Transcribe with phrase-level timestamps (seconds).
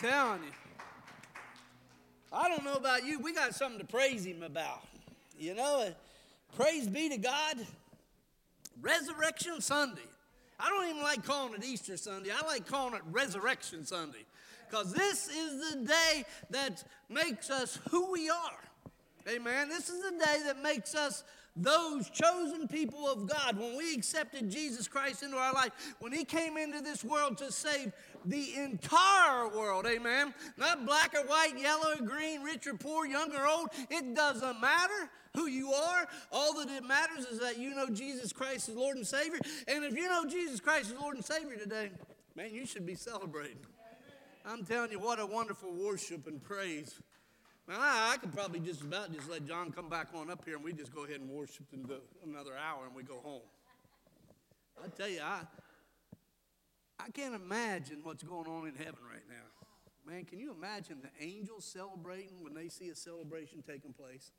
[0.00, 0.50] telling you.
[2.32, 4.82] I don't know about you, we got something to praise him about.
[5.38, 5.90] You know, uh,
[6.56, 7.66] praise be to God.
[8.80, 10.00] Resurrection Sunday.
[10.58, 12.30] I don't even like calling it Easter Sunday.
[12.30, 14.24] I like calling it Resurrection Sunday.
[14.68, 18.60] Because this is the day that makes us who we are.
[19.28, 19.68] Amen.
[19.68, 21.24] This is the day that makes us
[21.56, 23.58] those chosen people of God.
[23.58, 27.50] When we accepted Jesus Christ into our life, when He came into this world to
[27.50, 27.92] save
[28.24, 30.34] the entire world, amen.
[30.56, 33.68] Not black or white, yellow or green, rich or poor, young or old.
[33.90, 36.08] It doesn't matter who you are.
[36.32, 39.40] All that it matters is that you know Jesus Christ is Lord and Savior.
[39.68, 41.90] And if you know Jesus Christ is Lord and Savior today,
[42.36, 43.58] man, you should be celebrating.
[44.44, 47.00] I'm telling you, what a wonderful worship and praise.
[47.68, 50.56] Man, I, I could probably just about just let John come back on up here
[50.56, 53.42] and we just go ahead and worship another hour and we go home.
[54.82, 55.42] I tell you, I,
[57.06, 60.12] I can't imagine what's going on in heaven right now.
[60.12, 64.32] Man, can you imagine the angels celebrating when they see a celebration taking place?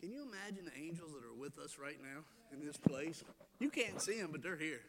[0.00, 3.22] Can you imagine the angels that are with us right now in this place?
[3.60, 4.80] You can't see them, but they're here.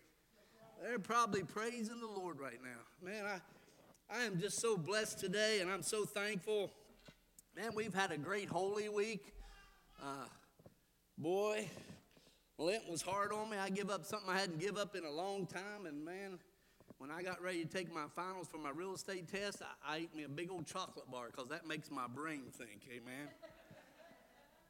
[0.82, 3.08] They're probably praising the Lord right now.
[3.08, 3.40] Man, I,
[4.14, 6.72] I am just so blessed today, and I'm so thankful.
[7.56, 9.34] Man, we've had a great Holy Week.
[10.02, 10.26] Uh,
[11.18, 11.70] boy,
[12.58, 13.58] Lent was hard on me.
[13.58, 16.38] I give up something I hadn't give up in a long time, and man,
[17.00, 19.98] when I got ready to take my finals for my real estate test, I, I
[19.98, 22.88] ate me a big old chocolate bar because that makes my brain think.
[22.92, 23.28] Amen.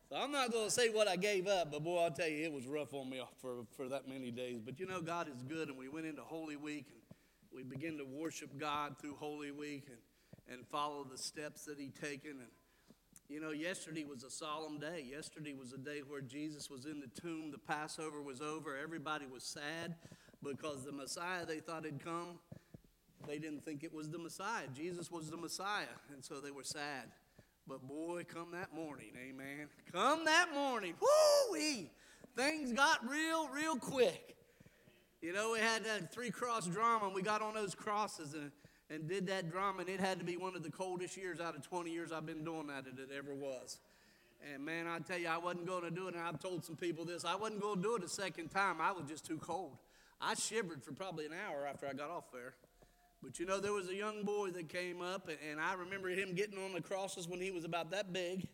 [0.10, 2.46] so I'm not going to say what I gave up, but boy, I'll tell you,
[2.46, 4.62] it was rough on me for, for that many days.
[4.64, 7.02] But you know, God is good, and we went into Holy Week, and
[7.54, 11.90] we begin to worship God through Holy Week and, and follow the steps that He
[11.90, 12.32] taken.
[12.32, 12.50] And
[13.30, 15.06] you know, yesterday was a solemn day.
[15.10, 17.52] Yesterday was a day where Jesus was in the tomb.
[17.52, 18.78] The Passover was over.
[18.78, 19.96] Everybody was sad
[20.44, 22.40] because the Messiah they thought had come,
[23.28, 24.66] they didn't think it was the Messiah.
[24.76, 27.12] Jesus was the Messiah, and so they were sad.
[27.66, 29.70] But boy, come that morning, amen.
[29.92, 31.58] Come that morning, whoo
[32.36, 34.36] Things got real, real quick.
[35.22, 38.52] You know, we had that three cross drama, and we got on those crosses and,
[38.94, 41.56] and did that drama, and it had to be one of the coldest years out
[41.56, 43.80] of 20 years I've been doing that, it ever was.
[44.54, 46.76] And man, I tell you, I wasn't going to do it, and I've told some
[46.76, 47.26] people this.
[47.26, 48.82] I wasn't going to do it a second time.
[48.82, 49.78] I was just too cold.
[50.22, 52.54] I shivered for probably an hour after I got off there.
[53.22, 56.36] But you know, there was a young boy that came up, and I remember him
[56.36, 58.46] getting on the crosses when he was about that big,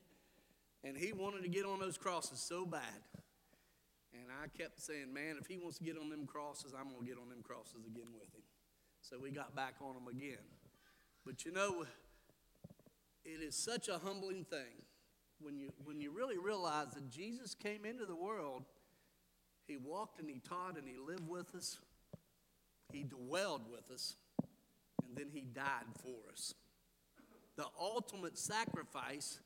[0.84, 3.02] and he wanted to get on those crosses so bad.
[4.14, 7.02] And I kept saying, man, if he wants to get on them crosses, I'm going
[7.02, 8.44] to get on them crosses again with him.
[9.02, 10.44] So we got back on them again.
[11.26, 11.86] But you know,
[13.26, 14.84] it is such a humbling thing
[15.40, 18.64] when you, when you really realize that Jesus came into the world,
[19.68, 21.78] he walked and he taught and he lived with us,
[22.92, 24.16] he dwelled with us,
[25.08, 26.54] and then he died for us.
[27.56, 29.40] The ultimate sacrifice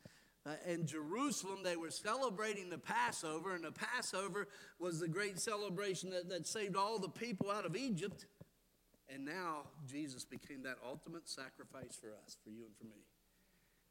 [0.46, 4.48] uh, in Jerusalem, they were celebrating the Passover, and the Passover
[4.80, 8.26] was the great celebration that, that saved all the people out of Egypt.
[9.10, 13.04] And now Jesus became that ultimate sacrifice for us, for you and for me.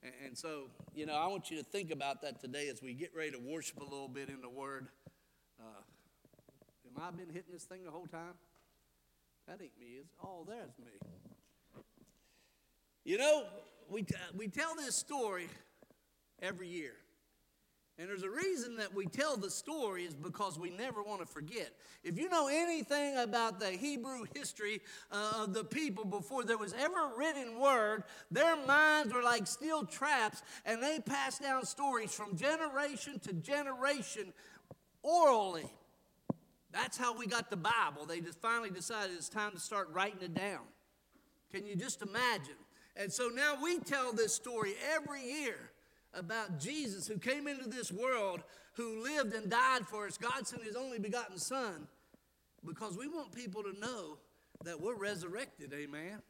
[0.03, 2.95] And, and so, you know, I want you to think about that today as we
[2.95, 4.89] get ready to worship a little bit in the Word.
[5.61, 5.83] Uh,
[6.87, 8.35] am I been hitting this thing the whole time?
[9.47, 9.99] That ain't me.
[10.01, 10.93] It's all oh, there's me.
[13.05, 13.45] You know,
[13.89, 15.49] we, we tell this story
[16.41, 16.93] every year.
[17.99, 21.27] And there's a reason that we tell the story is because we never want to
[21.27, 21.71] forget.
[22.03, 24.81] If you know anything about the Hebrew history
[25.11, 29.85] uh, of the people before there was ever written word, their minds were like steel
[29.85, 34.33] traps and they passed down stories from generation to generation
[35.03, 35.71] orally.
[36.73, 38.07] That's how we got the Bible.
[38.09, 40.63] They just finally decided it's time to start writing it down.
[41.53, 42.57] Can you just imagine?
[42.97, 45.72] And so now we tell this story every year
[46.15, 48.43] about Jesus who came into this world,
[48.75, 50.19] who lived and died for us.
[50.19, 51.87] God sent his only begotten Son
[52.67, 54.19] because we want people to know
[54.65, 55.73] that we're resurrected.
[55.73, 56.21] Amen.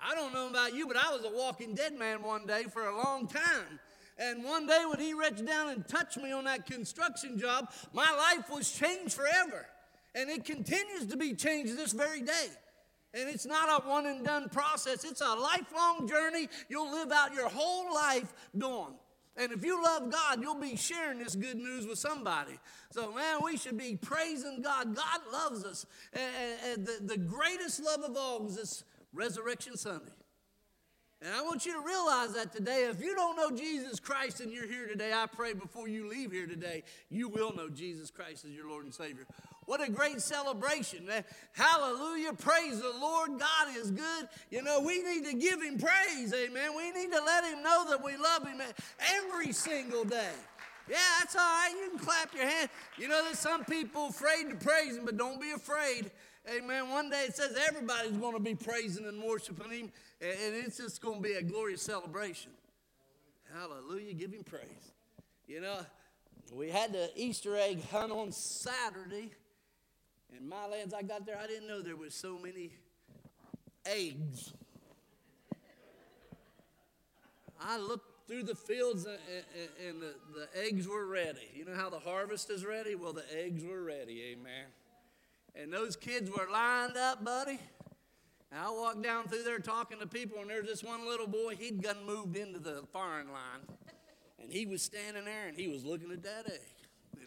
[0.00, 2.88] I don't know about you, but I was a walking dead man one day for
[2.88, 3.80] a long time.
[4.18, 8.10] And one day when he reached down and touched me on that construction job, my
[8.10, 9.66] life was changed forever.
[10.14, 12.48] And it continues to be changed this very day.
[13.14, 17.32] And it's not a one and done process, it's a lifelong journey you'll live out
[17.32, 18.94] your whole life doing.
[19.38, 22.58] And if you love God, you'll be sharing this good news with somebody.
[22.90, 24.96] So, man, we should be praising God.
[24.96, 25.86] God loves us.
[26.12, 30.12] And, the, the greatest love of all is this Resurrection Sunday.
[31.20, 34.52] And I want you to realize that today, if you don't know Jesus Christ and
[34.52, 38.44] you're here today, I pray before you leave here today, you will know Jesus Christ
[38.44, 39.26] as your Lord and Savior.
[39.68, 41.10] What a great celebration.
[41.52, 42.32] Hallelujah.
[42.32, 43.38] Praise the Lord.
[43.38, 44.26] God is good.
[44.50, 46.32] You know, we need to give him praise.
[46.32, 46.70] Amen.
[46.74, 48.62] We need to let him know that we love him
[48.98, 50.30] every single day.
[50.88, 51.74] Yeah, that's all right.
[51.82, 52.70] You can clap your hand.
[52.96, 56.10] You know, there's some people afraid to praise him, but don't be afraid.
[56.50, 56.88] Amen.
[56.88, 59.92] One day it says everybody's going to be praising and worshiping him,
[60.22, 62.52] and it's just going to be a glorious celebration.
[63.54, 64.14] Hallelujah.
[64.14, 64.94] Give him praise.
[65.46, 65.80] You know,
[66.54, 69.30] we had the Easter egg hunt on Saturday.
[70.36, 72.70] In my lands, I got there, I didn't know there was so many
[73.86, 74.52] eggs.
[77.60, 81.48] I looked through the fields and, and, and the, the eggs were ready.
[81.54, 82.94] You know how the harvest is ready?
[82.94, 84.66] Well, the eggs were ready, amen.
[85.56, 87.58] And those kids were lined up, buddy.
[88.52, 91.56] And I walked down through there talking to people, and there's this one little boy,
[91.56, 93.76] he'd gotten moved into the firing line.
[94.40, 96.77] And he was standing there and he was looking at that egg.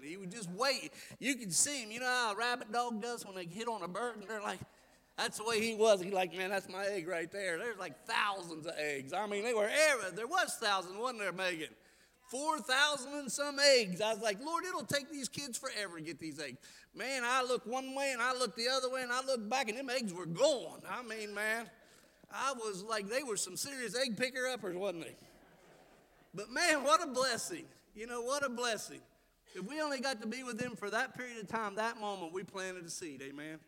[0.02, 0.92] And he would just wait.
[1.20, 1.92] You could see him.
[1.92, 4.42] You know how a rabbit dog does when they hit on a bird and they're
[4.42, 4.60] like,
[5.18, 6.02] that's the way he was.
[6.02, 7.60] He's like, man, that's my egg right there.
[7.60, 9.14] There's like thousands of eggs.
[9.14, 11.70] I mean, they were ever, there was thousands, wasn't there, Megan?
[12.30, 14.02] 4,000 and some eggs.
[14.02, 16.58] I was like, Lord, it'll take these kids forever to get these eggs.
[16.96, 19.70] Man, I looked one way and I looked the other way and I looked back
[19.70, 20.82] and them eggs were gone.
[20.90, 21.70] I mean, man,
[22.34, 25.16] I was like, they were some serious egg picker uppers, wasn't they?
[26.34, 27.66] But man, what a blessing.
[27.94, 29.02] You know, what a blessing.
[29.54, 32.34] If we only got to be with them for that period of time, that moment,
[32.34, 33.22] we planted a seed.
[33.22, 33.60] Amen.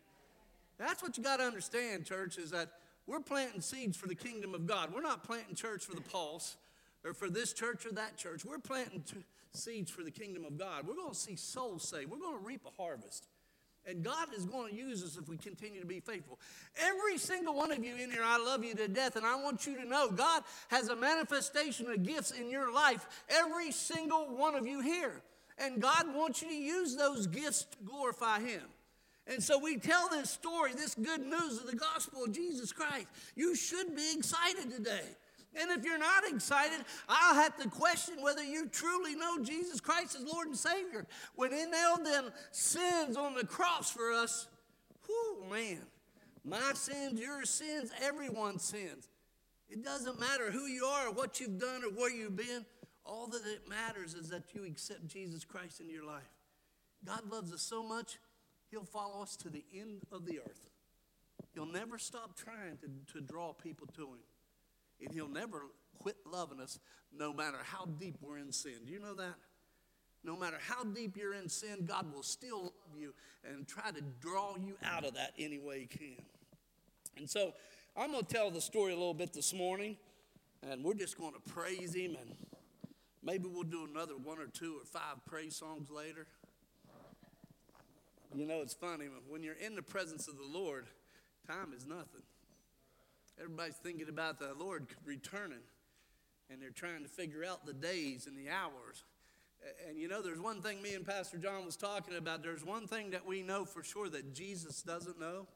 [0.78, 2.70] That's what you got to understand, church, is that
[3.06, 4.92] we're planting seeds for the kingdom of God.
[4.94, 6.56] We're not planting church for the pulse
[7.04, 8.44] or for this church or that church.
[8.44, 9.18] We're planting t-
[9.52, 10.86] seeds for the kingdom of God.
[10.86, 12.10] We're going to see souls saved.
[12.10, 13.26] We're going to reap a harvest.
[13.86, 16.38] And God is going to use us if we continue to be faithful.
[16.80, 19.66] Every single one of you in here, I love you to death, and I want
[19.66, 24.54] you to know God has a manifestation of gifts in your life, every single one
[24.54, 25.20] of you here.
[25.58, 28.62] And God wants you to use those gifts to glorify Him.
[29.26, 33.06] And so we tell this story, this good news of the gospel of Jesus Christ.
[33.34, 35.04] You should be excited today.
[35.56, 40.16] And if you're not excited, I'll have to question whether you truly know Jesus Christ
[40.16, 41.06] as Lord and Savior.
[41.36, 44.48] When He nailed them sins on the cross for us,
[45.08, 45.80] whoo, man,
[46.44, 49.08] my sins, your sins, everyone's sins.
[49.70, 52.66] It doesn't matter who you are or what you've done or where you've been.
[53.04, 56.22] All that it matters is that you accept Jesus Christ into your life.
[57.04, 58.18] God loves us so much,
[58.70, 60.68] He'll follow us to the end of the earth.
[61.52, 64.18] He'll never stop trying to, to draw people to Him.
[65.00, 65.62] And He'll never
[65.98, 66.78] quit loving us
[67.16, 68.78] no matter how deep we're in sin.
[68.86, 69.34] Do you know that?
[70.24, 73.12] No matter how deep you're in sin, God will still love you
[73.44, 76.24] and try to draw you out of that any way He can.
[77.18, 77.52] And so
[77.96, 79.96] I'm going to tell the story a little bit this morning,
[80.68, 82.34] and we're just going to praise Him, and
[83.24, 86.26] maybe we'll do another one or two or five praise songs later.
[88.34, 90.86] You know, it's funny when you're in the presence of the Lord,
[91.46, 92.22] time is nothing.
[93.40, 95.62] Everybody's thinking about the Lord returning,
[96.50, 99.04] and they're trying to figure out the days and the hours.
[99.88, 102.42] And you know, there's one thing me and Pastor John was talking about.
[102.42, 105.46] There's one thing that we know for sure that Jesus doesn't know.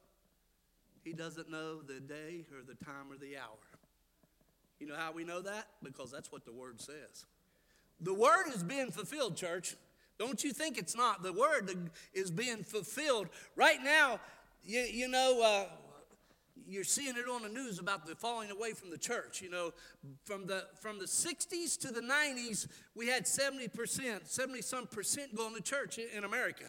[1.03, 3.57] He doesn't know the day or the time or the hour.
[4.79, 5.67] You know how we know that?
[5.83, 7.25] Because that's what the Word says.
[8.01, 9.75] The Word is being fulfilled, church.
[10.17, 11.23] Don't you think it's not?
[11.23, 13.29] The Word is being fulfilled.
[13.55, 14.19] Right now,
[14.63, 15.65] you, you know, uh,
[16.67, 19.41] you're seeing it on the news about the falling away from the church.
[19.41, 19.73] You know,
[20.25, 25.55] from the from the 60s to the 90s, we had 70%, 70 some percent going
[25.55, 26.65] to church in America.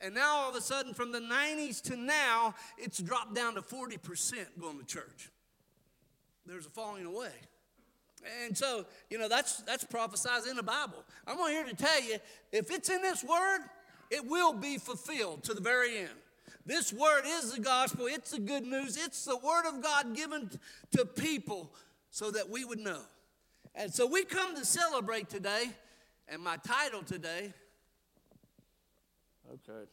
[0.00, 3.62] And now all of a sudden, from the 90s to now, it's dropped down to
[3.62, 5.30] 40% going to church.
[6.44, 7.32] There's a falling away.
[8.44, 11.04] And so, you know, that's that's prophesied in the Bible.
[11.26, 12.16] I'm here to tell you,
[12.52, 13.60] if it's in this word,
[14.10, 16.10] it will be fulfilled to the very end.
[16.66, 20.50] This word is the gospel, it's the good news, it's the word of God given
[20.92, 21.74] to people
[22.10, 23.00] so that we would know.
[23.74, 25.64] And so we come to celebrate today,
[26.26, 27.52] and my title today,
[29.52, 29.86] okay,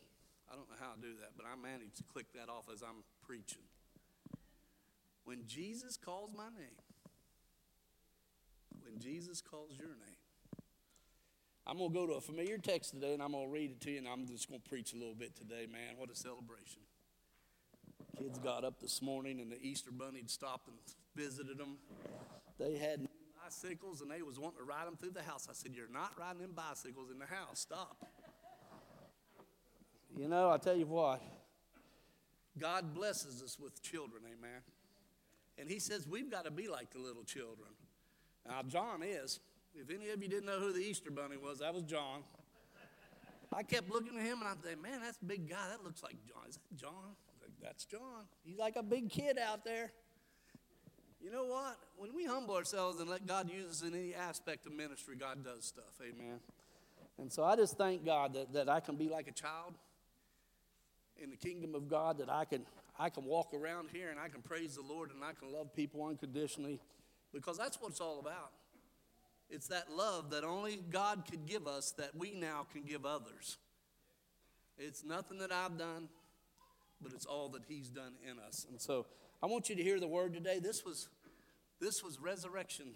[0.50, 2.82] I don't know how to do that, but I managed to click that off as
[2.82, 3.64] I'm preaching.
[5.26, 6.76] When Jesus calls my name,
[8.92, 10.18] when Jesus calls your name,
[11.66, 13.82] I'm going to go to a familiar text today and I'm going to read it
[13.82, 15.96] to you and I'm just going to preach a little bit today, man.
[15.98, 16.82] What a celebration.
[18.18, 20.76] Kids got up this morning and the Easter Bunny had stopped and
[21.16, 21.78] visited them.
[22.60, 23.08] They had
[23.42, 25.48] bicycles and they was wanting to ride them through the house.
[25.50, 27.60] I said, You're not riding them bicycles in the house.
[27.60, 27.96] Stop.
[30.18, 31.22] You know, I tell you what,
[32.60, 34.62] God blesses us with children, amen.
[35.58, 37.70] And He says we've got to be like the little children.
[38.48, 39.40] Now, John is.
[39.74, 42.24] If any of you didn't know who the Easter Bunny was, that was John.
[43.54, 45.68] I kept looking at him and I'm thinking, man, that's a big guy.
[45.70, 46.44] That looks like John.
[46.50, 47.16] Is that John?
[47.42, 48.26] Like, that's John.
[48.44, 49.92] He's like a big kid out there.
[51.22, 51.78] You know what?
[51.98, 55.44] When we humble ourselves and let God use us in any aspect of ministry, God
[55.44, 56.00] does stuff.
[56.02, 56.40] Amen.
[57.20, 59.76] And so I just thank God that, that I can be like a child
[61.22, 62.66] in the kingdom of God, that I can,
[62.98, 65.76] I can walk around here and I can praise the Lord and I can love
[65.76, 66.80] people unconditionally
[67.34, 68.52] because that's what it's all about.
[69.50, 73.58] It's that love that only God could give us that we now can give others.
[74.78, 76.08] It's nothing that I've done,
[77.02, 78.66] but it's all that He's done in us.
[78.70, 79.06] And so
[79.44, 80.60] I want you to hear the word today.
[80.60, 81.10] This was,
[81.80, 82.94] this was resurrection,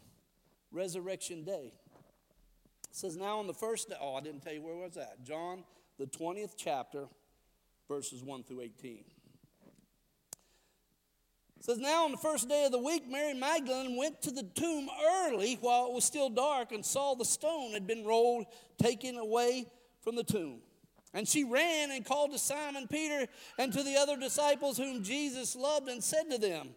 [0.72, 1.74] resurrection day.
[1.74, 5.24] It says, Now on the first day, oh, I didn't tell you where was that.
[5.24, 5.66] John,
[6.00, 7.08] the 20th chapter,
[7.90, 9.04] verses 1 through 18.
[11.66, 14.88] Says, Now on the first day of the week, Mary Magdalene went to the tomb
[15.24, 18.46] early while it was still dark and saw the stone had been rolled,
[18.78, 19.66] taken away
[20.04, 20.60] from the tomb.
[21.12, 23.26] And she ran and called to Simon Peter
[23.58, 26.70] and to the other disciples whom Jesus loved and said to them,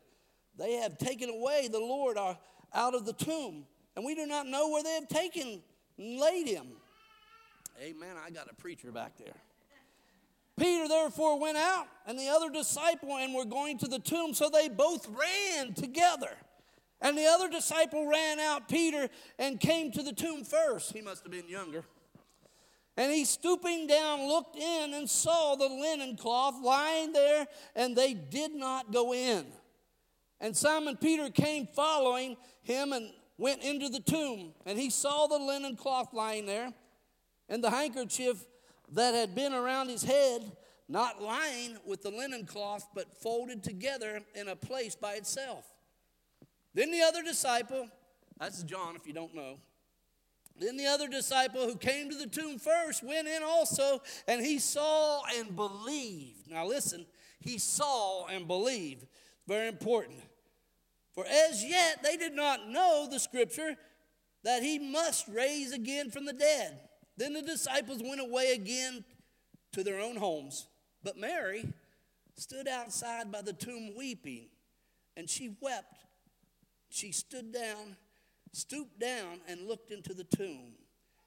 [0.57, 2.37] They have taken away the Lord uh,
[2.73, 5.61] out of the tomb, and we do not know where they have taken
[5.99, 6.67] and laid him.
[7.79, 8.17] Amen.
[8.25, 9.37] I got a preacher back there.
[10.59, 14.49] Peter therefore went out and the other disciple and were going to the tomb, so
[14.49, 16.31] they both ran together.
[17.01, 20.93] And the other disciple ran out, Peter, and came to the tomb first.
[20.93, 21.85] He must have been younger.
[22.97, 27.47] And he, stooping down, looked in and saw the linen cloth lying there,
[27.77, 29.47] and they did not go in.
[30.41, 34.53] And Simon Peter came following him and went into the tomb.
[34.67, 36.73] And he saw the linen cloth lying there,
[37.49, 38.45] and the handkerchief
[38.93, 40.53] that had been around his head,
[40.89, 45.67] not lying with the linen cloth, but folded together in a place by itself.
[46.75, 47.89] Then the other disciple,
[48.39, 49.59] that's John if you don't know,
[50.59, 54.59] then the other disciple who came to the tomb first went in also, and he
[54.59, 56.51] saw and believed.
[56.51, 57.07] Now listen,
[57.41, 59.07] he saw and believed.
[59.47, 60.19] Very important.
[61.13, 63.77] For as yet they did not know the scripture
[64.45, 66.88] that he must raise again from the dead.
[67.19, 69.05] Then the disciples went away again
[69.73, 70.69] to their own homes.
[71.03, 71.69] But Mary
[72.37, 74.47] stood outside by the tomb weeping,
[75.17, 75.97] and she wept.
[76.89, 77.97] She stood down,
[78.53, 80.75] stooped down, and looked into the tomb.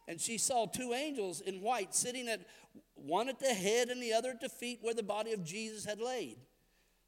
[0.07, 2.41] And she saw two angels in white sitting at
[2.95, 5.83] one at the head and the other at the feet where the body of Jesus
[5.83, 6.37] had laid.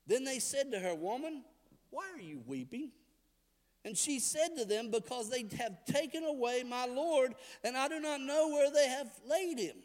[0.06, 1.44] Then they said to her, Woman,
[1.90, 2.92] why are you weeping?
[3.86, 8.00] And she said to them, Because they have taken away my Lord, and I do
[8.00, 9.76] not know where they have laid him.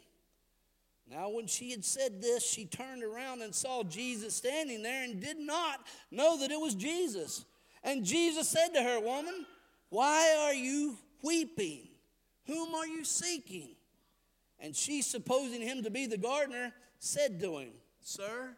[1.09, 5.19] Now, when she had said this, she turned around and saw Jesus standing there and
[5.19, 7.45] did not know that it was Jesus.
[7.83, 9.45] And Jesus said to her, Woman,
[9.89, 11.87] why are you weeping?
[12.45, 13.69] Whom are you seeking?
[14.59, 17.69] And she, supposing him to be the gardener, said to him,
[18.01, 18.55] Sir,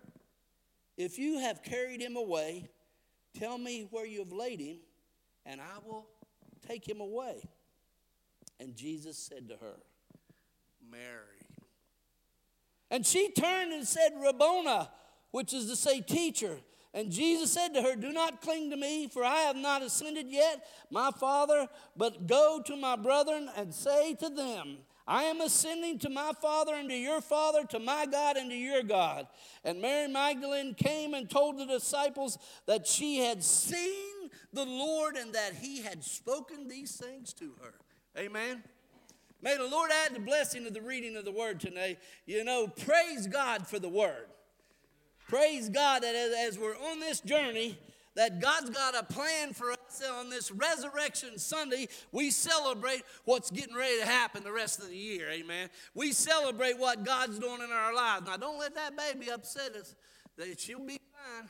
[0.97, 2.69] if you have carried him away,
[3.39, 4.77] tell me where you have laid him
[5.45, 6.07] and I will
[6.67, 7.43] take him away.
[8.59, 9.75] And Jesus said to her,
[10.89, 11.41] Mary.
[12.89, 14.87] And she turned and said, Rabboni,
[15.31, 16.59] which is to say, teacher.
[16.93, 20.27] And Jesus said to her, Do not cling to me, for I have not ascended
[20.29, 25.99] yet, my Father, but go to my brethren and say to them, I am ascending
[25.99, 29.27] to my Father and to your Father, to my God and to your God.
[29.63, 35.33] And Mary Magdalene came and told the disciples that she had seen the Lord and
[35.33, 37.73] that he had spoken these things to her.
[38.17, 38.63] Amen.
[39.41, 41.97] May the Lord add the blessing of the reading of the word today.
[42.25, 44.27] You know, praise God for the word.
[45.27, 47.77] Praise God that as, we're on this journey,
[48.15, 51.87] that God's got a plan for us on this Resurrection Sunday.
[52.11, 55.29] We celebrate what's getting ready to happen the rest of the year.
[55.31, 55.69] Amen.
[55.95, 58.27] We celebrate what God's doing in our lives.
[58.27, 59.95] Now, don't let that baby upset us.
[60.37, 61.49] That she'll be fine.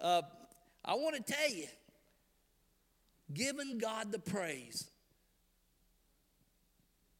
[0.00, 0.22] Uh,
[0.84, 1.66] I want to tell you,
[3.32, 4.90] giving God the praise.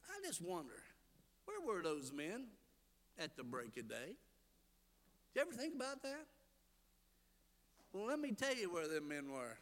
[0.09, 0.83] I just wonder,
[1.45, 2.47] where were those men
[3.19, 4.15] at the break of day?
[5.35, 6.27] Did you ever think about that?
[7.93, 9.59] Well, let me tell you where them men were.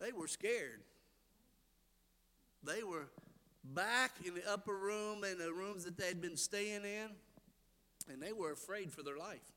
[0.00, 0.80] They were scared.
[2.64, 3.08] They were
[3.64, 7.10] back in the upper room, and the rooms that they'd been staying in,
[8.12, 9.52] and they were afraid for their life.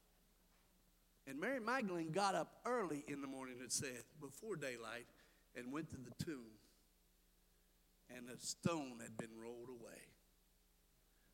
[1.27, 5.07] And Mary Magdalene got up early in the morning, it said, before daylight,
[5.55, 6.51] and went to the tomb.
[8.15, 9.99] And the stone had been rolled away.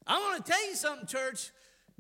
[0.08, 1.52] I want to tell you something, church.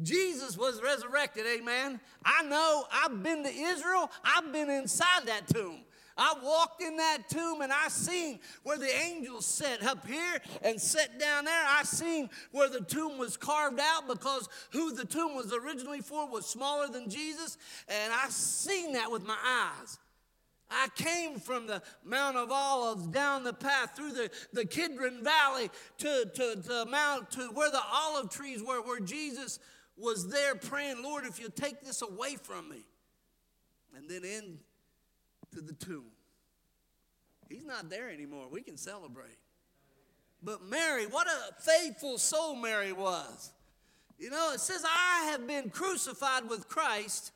[0.01, 1.99] Jesus was resurrected, amen.
[2.25, 5.81] I know I've been to Israel, I've been inside that tomb.
[6.23, 10.79] I walked in that tomb and I seen where the angels sat up here and
[10.79, 11.63] sat down there.
[11.67, 16.29] I seen where the tomb was carved out because who the tomb was originally for
[16.29, 17.57] was smaller than Jesus.
[17.87, 19.97] And I seen that with my eyes.
[20.69, 25.71] I came from the Mount of Olives down the path through the, the Kidron Valley
[25.97, 29.57] to, to, to Mount to where the olive trees were, where Jesus
[29.97, 32.85] was there praying, Lord, if you take this away from me.
[33.97, 34.59] And then in
[35.53, 36.11] to the tomb.
[37.49, 38.47] He's not there anymore.
[38.49, 39.37] We can celebrate.
[40.41, 43.51] But Mary, what a faithful soul Mary was.
[44.17, 47.31] You know, it says, I have been crucified with Christ.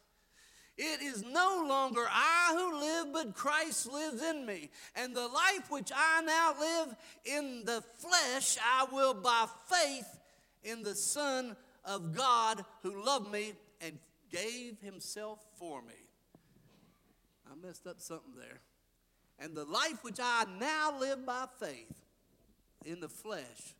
[0.77, 4.69] It is no longer I who live, but Christ lives in me.
[4.95, 6.95] And the life which I now live
[7.25, 10.19] in the flesh, I will by faith
[10.63, 13.97] in the Son of God who loved me and
[14.31, 16.04] gave himself for me.
[17.65, 18.59] Messed up something there.
[19.39, 22.03] And the life which I now live by faith
[22.85, 23.73] in the flesh.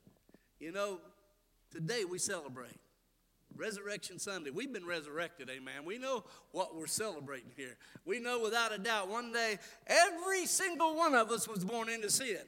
[0.60, 1.00] You know,
[1.72, 2.80] today we celebrate.
[3.56, 4.50] Resurrection Sunday.
[4.50, 5.86] We've been resurrected, amen.
[5.86, 7.78] We know what we're celebrating here.
[8.06, 12.10] We know without a doubt one day every single one of us was born into
[12.10, 12.40] sin.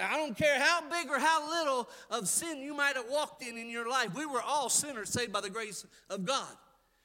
[0.00, 3.58] I don't care how big or how little of sin you might have walked in
[3.58, 4.14] in your life.
[4.14, 6.56] We were all sinners saved by the grace of God.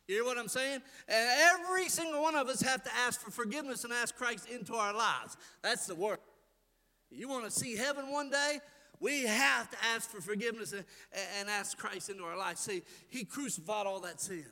[0.10, 0.82] You hear what I'm saying?
[1.08, 4.74] And every single one of us have to ask for forgiveness and ask Christ into
[4.74, 5.38] our lives.
[5.62, 6.18] That's the word.
[7.12, 8.58] You want to see heaven one day?
[9.00, 10.84] We have to ask for forgiveness and,
[11.40, 12.58] and ask Christ into our life.
[12.58, 14.48] See, He crucified all that sin.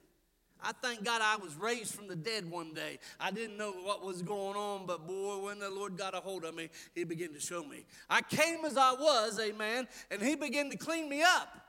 [0.62, 3.00] I thank God I was raised from the dead one day.
[3.20, 6.46] I didn't know what was going on, but boy, when the Lord got a hold
[6.46, 7.88] of me, He began to show me.
[8.12, 11.67] I came as I was, amen, and He began to clean me up.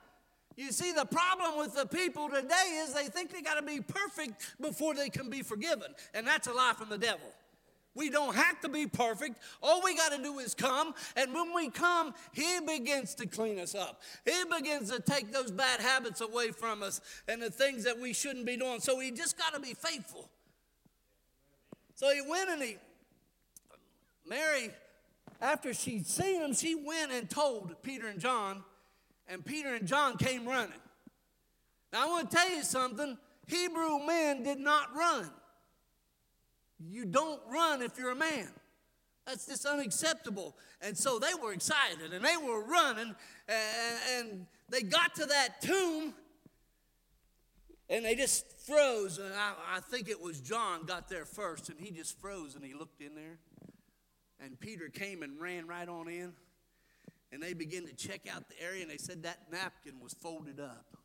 [0.59, 3.81] You see, the problem with the people today is they think they got to be
[3.81, 7.29] perfect before they can be forgiven, and that's a lie from the devil.
[7.95, 9.39] We don't have to be perfect.
[9.63, 10.95] All we got to do is come.
[11.15, 14.03] And when we come, He begins to clean us up.
[14.25, 18.13] He begins to take those bad habits away from us and the things that we
[18.13, 18.81] shouldn't be doing.
[18.81, 20.29] So we just got to be faithful.
[21.95, 22.77] So he went and he,
[24.29, 24.71] Mary,
[25.41, 28.63] after she'd seen him, she went and told Peter and John,
[29.29, 30.81] and Peter and John came running.
[31.93, 35.31] Now I want to tell you something Hebrew men did not run.
[36.79, 38.49] You don't run if you're a man.
[39.27, 40.57] That's just unacceptable.
[40.81, 43.15] And so they were excited and they were running
[43.49, 46.13] and, they got to that tomb
[47.89, 49.17] and they just froze.
[49.17, 52.63] And I, I, think it was John got there first and he just froze and
[52.63, 53.39] he looked in there.
[54.41, 56.35] And Peter came and ran right on in.
[57.33, 60.61] And they began to check out the area and they said that napkin was folded
[60.61, 60.97] up.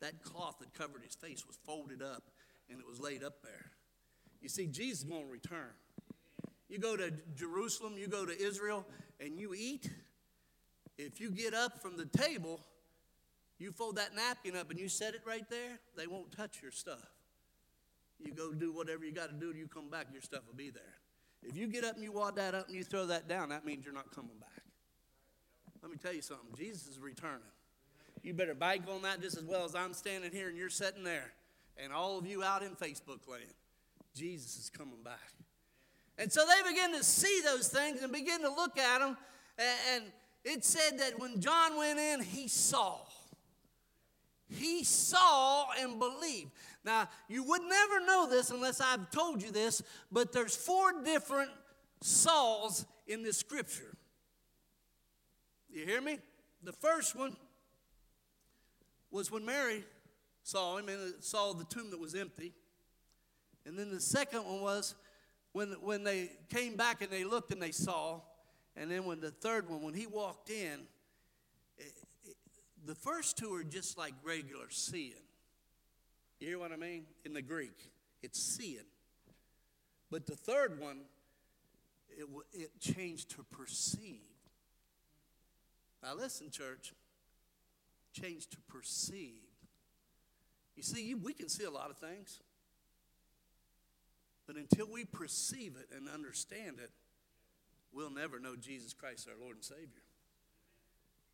[0.00, 2.24] That cloth that covered his face was folded up
[2.70, 3.70] and it was laid up there.
[4.40, 5.70] You see, Jesus won't return.
[6.68, 8.86] You go to Jerusalem, you go to Israel,
[9.18, 9.90] and you eat.
[10.98, 12.60] If you get up from the table,
[13.58, 16.70] you fold that napkin up and you set it right there, they won't touch your
[16.70, 17.08] stuff.
[18.18, 20.54] You go do whatever you got to do, and you come back, your stuff will
[20.54, 20.94] be there.
[21.42, 23.64] If you get up and you wad that up and you throw that down, that
[23.64, 24.59] means you're not coming back.
[25.82, 27.40] Let me tell you something Jesus is returning.
[28.22, 31.04] You better bank on that just as well as I'm standing here and you're sitting
[31.04, 31.32] there,
[31.82, 33.54] and all of you out in Facebook land.
[34.14, 35.32] Jesus is coming back.
[36.18, 39.16] And so they begin to see those things and begin to look at them.
[39.58, 40.04] And
[40.44, 42.98] it said that when John went in, he saw.
[44.48, 46.50] He saw and believed.
[46.84, 51.50] Now, you would never know this unless I've told you this, but there's four different
[52.02, 53.89] Sauls in this scripture.
[55.72, 56.18] You hear me?
[56.62, 57.36] The first one
[59.10, 59.84] was when Mary
[60.42, 62.52] saw him and saw the tomb that was empty.
[63.64, 64.94] And then the second one was
[65.52, 68.20] when, when they came back and they looked and they saw.
[68.76, 70.80] And then when the third one, when he walked in,
[71.78, 71.92] it,
[72.24, 72.36] it,
[72.86, 75.12] the first two are just like regular seeing.
[76.40, 77.04] You hear what I mean?
[77.24, 77.90] In the Greek,
[78.22, 78.86] it's seeing.
[80.10, 81.02] But the third one,
[82.08, 84.29] it, it changed to perceive.
[86.02, 86.94] Now, listen, church,
[88.12, 89.42] change to perceive.
[90.76, 92.40] You see, we can see a lot of things.
[94.46, 96.90] But until we perceive it and understand it,
[97.92, 100.02] we'll never know Jesus Christ, our Lord and Savior.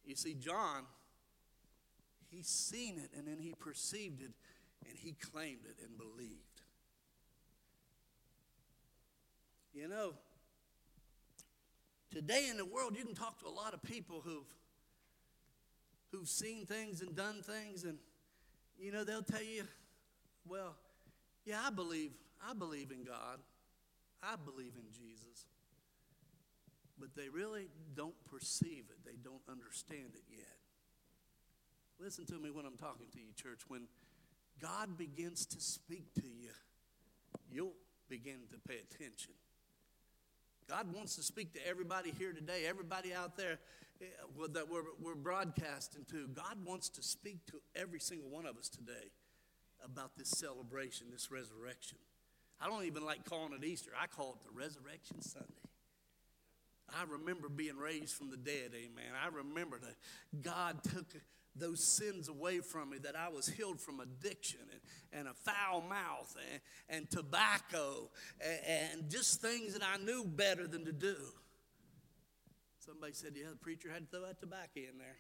[0.04, 0.82] You see, John,
[2.30, 4.32] he seen it and then he perceived it
[4.88, 6.62] and he claimed it and believed.
[9.72, 10.14] You know,
[12.10, 14.54] today in the world, you can talk to a lot of people who've
[16.12, 17.98] who've seen things and done things, and
[18.78, 19.64] you know, they'll tell you,
[20.48, 20.76] well,
[21.44, 22.12] yeah, I believe
[22.48, 23.40] I believe in God.
[24.22, 25.46] I believe in Jesus.
[26.98, 30.46] but they really don't perceive it, they don't understand it yet.
[31.98, 33.60] Listen to me when I'm talking to you, church.
[33.68, 33.82] When
[34.60, 36.50] God begins to speak to you,
[37.50, 37.74] you'll
[38.08, 39.32] begin to pay attention.
[40.68, 43.58] God wants to speak to everybody here today, everybody out there
[44.00, 44.06] eh,
[44.52, 46.26] that we're, we're broadcasting to.
[46.28, 49.10] God wants to speak to every single one of us today
[49.84, 51.98] about this celebration, this resurrection.
[52.60, 55.52] I don't even like calling it Easter, I call it the Resurrection Sunday.
[56.88, 59.12] I remember being raised from the dead, amen.
[59.22, 61.06] I remember that God took
[61.58, 65.82] those sins away from me, that I was healed from addiction and, and a foul
[65.82, 71.16] mouth and, and tobacco and, and just things that I knew better than to do.
[72.78, 75.16] Somebody said, Yeah, the preacher had to throw that tobacco in there.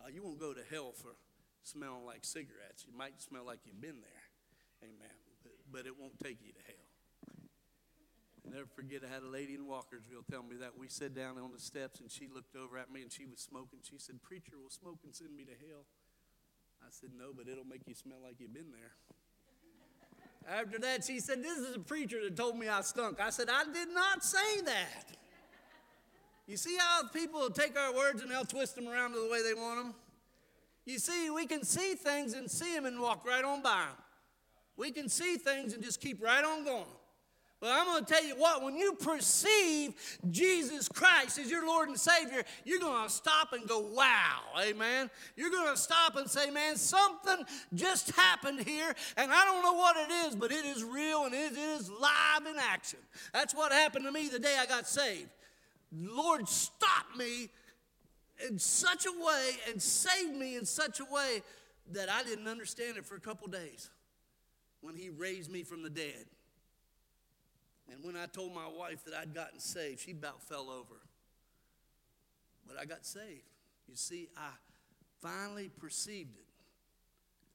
[0.00, 1.16] Uh, you won't go to hell for
[1.62, 2.84] smelling like cigarettes.
[2.86, 4.26] You might smell like you've been there.
[4.82, 5.16] Amen.
[5.42, 6.85] But, but it won't take you to hell.
[8.50, 10.78] Never forget, I had a lady in Walkersville tell me that.
[10.78, 13.40] We sat down on the steps and she looked over at me and she was
[13.40, 13.80] smoking.
[13.82, 15.84] She said, Preacher, will smoking send me to hell?
[16.82, 18.92] I said, No, but it'll make you smell like you've been there.
[20.48, 23.20] After that, she said, This is a preacher that told me I stunk.
[23.20, 25.16] I said, I did not say that.
[26.46, 29.42] You see how people take our words and they'll twist them around to the way
[29.42, 29.94] they want them?
[30.84, 33.96] You see, we can see things and see them and walk right on by them.
[34.76, 36.84] We can see things and just keep right on going.
[37.66, 39.92] But I'm going to tell you what, when you perceive
[40.30, 45.10] Jesus Christ as your Lord and Savior, you're going to stop and go, wow, amen.
[45.34, 47.38] You're going to stop and say, man, something
[47.74, 51.34] just happened here, and I don't know what it is, but it is real and
[51.34, 53.00] it is live in action.
[53.32, 55.30] That's what happened to me the day I got saved.
[55.92, 57.48] Lord stopped me
[58.48, 61.42] in such a way and saved me in such a way
[61.90, 63.90] that I didn't understand it for a couple days
[64.82, 66.26] when He raised me from the dead.
[67.90, 71.00] And when I told my wife that I'd gotten saved, she about fell over.
[72.66, 73.44] But I got saved.
[73.88, 74.50] You see, I
[75.22, 76.44] finally perceived it.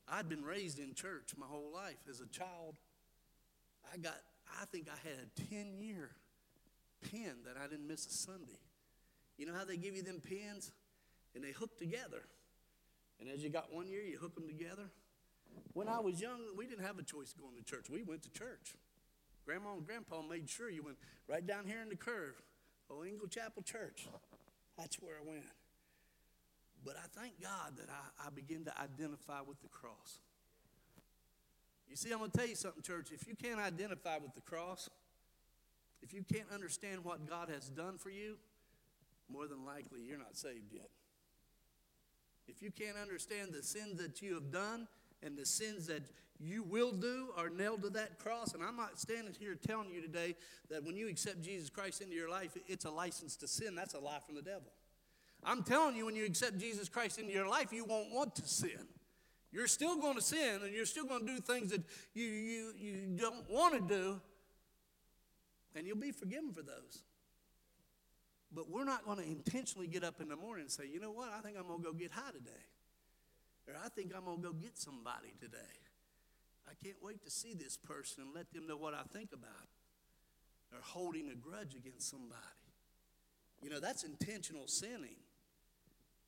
[0.08, 2.76] I'd been raised in church my whole life as a child.
[3.94, 4.16] I got,
[4.60, 6.12] I think I had a 10 year
[7.02, 8.60] pin that I didn't miss a Sunday.
[9.38, 10.72] You know how they give you them pins?
[11.34, 12.24] And they hook together.
[13.20, 14.90] And as you got one year, you hook them together.
[15.74, 17.90] When I was young, we didn't have a choice going to church.
[17.90, 18.76] We went to church.
[19.46, 22.42] Grandma and Grandpa made sure you went right down here in the curve,
[22.90, 24.08] Oh, Engle Chapel Church.
[24.78, 25.46] That's where I went.
[26.84, 30.20] But I thank God that I, I begin to identify with the cross.
[31.90, 33.10] You see, I'm going to tell you something, church.
[33.14, 34.90] If you can't identify with the cross,
[36.02, 38.38] if you can't understand what God has done for you,
[39.32, 40.90] more than likely you're not saved yet.
[42.48, 44.88] If you can't understand the sins that you have done
[45.22, 46.02] and the sins that
[46.44, 48.54] you will do are nailed to that cross.
[48.54, 50.36] And I'm not standing here telling you today
[50.70, 53.76] that when you accept Jesus Christ into your life, it's a license to sin.
[53.76, 54.72] That's a lie from the devil.
[55.44, 58.48] I'm telling you, when you accept Jesus Christ into your life, you won't want to
[58.48, 58.88] sin.
[59.52, 61.82] You're still going to sin and you're still going to do things that
[62.14, 64.22] you, you, you don't want to do,
[65.76, 67.04] and you'll be forgiven for those.
[68.54, 71.12] But we're not going to intentionally get up in the morning and say, you know
[71.12, 72.52] what, I think I'm going to go get high today.
[73.68, 75.58] Or I think I'm going to go get somebody today.
[76.72, 79.68] I can't wait to see this person and let them know what I think about
[80.72, 82.40] Or holding a grudge against somebody.
[83.62, 85.20] You know, that's intentional sinning.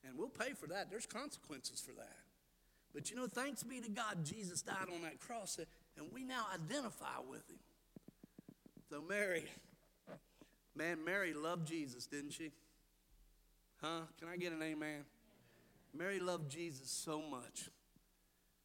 [0.06, 0.90] And we'll pay for that.
[0.90, 2.18] There's consequences for that.
[2.94, 5.58] But you know, thanks be to God, Jesus died on that cross,
[5.98, 7.58] and we now identify with him.
[8.90, 9.46] So, Mary,
[10.76, 12.52] man, Mary loved Jesus, didn't she?
[13.82, 14.02] Huh?
[14.20, 15.06] Can I get an amen?
[15.98, 17.70] Mary loved Jesus so much.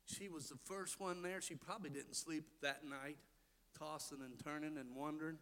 [0.08, 1.40] She was the first one there.
[1.40, 3.18] She probably didn't sleep that night,
[3.78, 5.36] tossing and turning and wondering.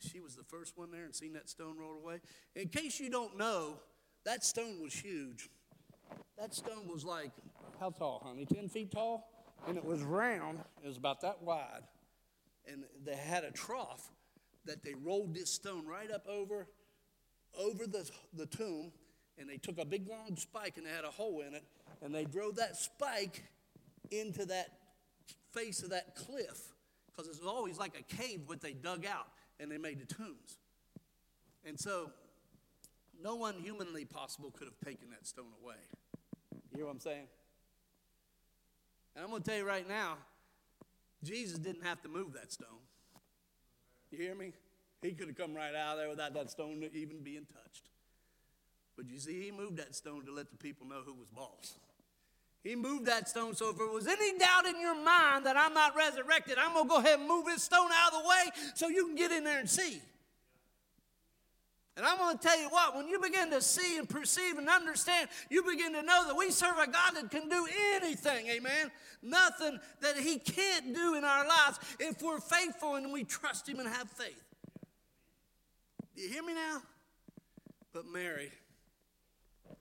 [0.00, 2.20] She was the first one there and seen that stone roll away.
[2.54, 3.80] In case you don't know,
[4.24, 5.50] that stone was huge.
[6.38, 7.32] That stone was like,
[7.80, 8.46] how tall, honey?
[8.46, 9.28] 10 feet tall?
[9.66, 10.60] And it was round.
[10.82, 11.82] It was about that wide.
[12.66, 14.10] And they had a trough
[14.64, 16.68] that they rolled this stone right up over,
[17.58, 18.92] over the, the tomb.
[19.38, 21.64] And they took a big long spike and they had a hole in it.
[22.00, 23.44] And they drove that spike
[24.12, 24.68] into that
[25.52, 26.72] face of that cliff
[27.06, 29.28] because it's always like a cave what they dug out
[29.60, 30.58] and they made the tombs.
[31.64, 32.10] And so
[33.22, 35.76] no one humanly possible could have taken that stone away.
[36.70, 37.26] You hear what I'm saying?
[39.14, 40.16] And I'm going to tell you right now,
[41.22, 42.68] Jesus didn't have to move that stone.
[44.10, 44.52] You hear me?
[45.02, 47.88] He could have come right out of there without that stone even being touched.
[48.96, 51.78] But you see, he moved that stone to let the people know who was boss.
[52.62, 53.54] He moved that stone.
[53.54, 56.84] So if there was any doubt in your mind that I'm not resurrected, I'm going
[56.84, 59.32] to go ahead and move this stone out of the way so you can get
[59.32, 60.00] in there and see.
[61.96, 64.68] And I'm going to tell you what, when you begin to see and perceive and
[64.68, 68.90] understand, you begin to know that we serve a God that can do anything, amen?
[69.22, 73.78] Nothing that He can't do in our lives if we're faithful and we trust Him
[73.78, 74.42] and have faith.
[76.16, 76.80] Do you hear me now?
[77.92, 78.50] But Mary,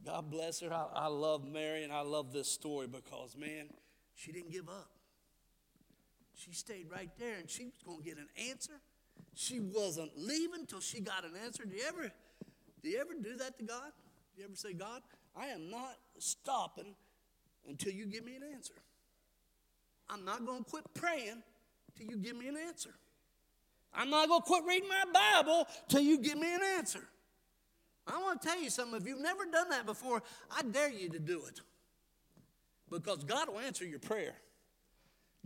[0.06, 0.73] God bless her.
[0.73, 3.67] I, I love Mary and I love this story because, man,
[4.15, 4.89] she didn't give up.
[6.36, 8.82] She stayed right there and she was going to get an answer.
[9.36, 11.63] She wasn't leaving till she got an answer.
[11.65, 12.12] Do you ever,
[12.84, 13.91] do you ever do that to God?
[14.36, 15.01] Do you ever say, God,
[15.36, 16.95] I am not stopping
[17.67, 18.73] until you give me an answer.
[20.10, 21.43] I'm not going to quit praying
[21.97, 22.93] till you give me an answer.
[23.93, 27.08] I'm not going to quit reading my Bible till you give me an answer.
[28.07, 28.99] I want to tell you something.
[28.99, 31.61] If you've never done that before, I dare you to do it.
[32.89, 34.35] Because God will answer your prayer.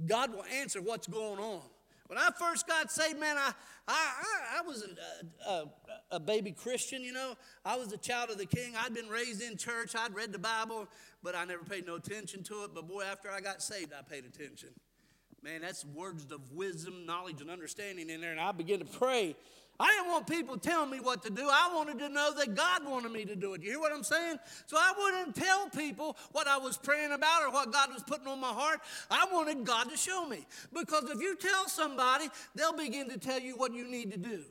[0.05, 1.61] God will answer what's going on.
[2.07, 3.51] When I first got saved, man, I,
[3.87, 5.65] I, I, was a, a,
[6.11, 7.33] a, baby Christian, you know.
[7.63, 8.73] I was a child of the king.
[8.77, 9.95] I'd been raised in church.
[9.95, 10.87] I'd read the Bible,
[11.23, 12.71] but I never paid no attention to it.
[12.75, 14.69] But boy, after I got saved, I paid attention.
[15.41, 18.31] Man, that's words of wisdom, knowledge, and understanding in there.
[18.31, 19.35] And I began to pray
[19.79, 21.49] I didn't want people telling me what to do.
[21.51, 23.61] I wanted to know that God wanted me to do it.
[23.61, 24.37] You hear what I'm saying?
[24.67, 28.27] So I wouldn't tell people what I was praying about or what God was putting
[28.27, 28.79] on my heart.
[29.11, 30.45] I wanted God to show me.
[30.71, 34.43] Because if you tell somebody, they'll begin to tell you what you need to do.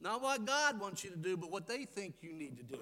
[0.00, 2.80] Not what God wants you to do, but what they think you need to do.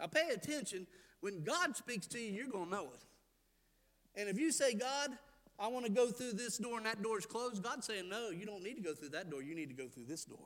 [0.00, 0.86] Now pay attention.
[1.20, 4.20] When God speaks to you, you're going to know it.
[4.20, 5.10] And if you say, God,
[5.58, 8.30] I want to go through this door and that door is closed, God's saying, No,
[8.30, 9.42] you don't need to go through that door.
[9.42, 10.38] You need to go through this door.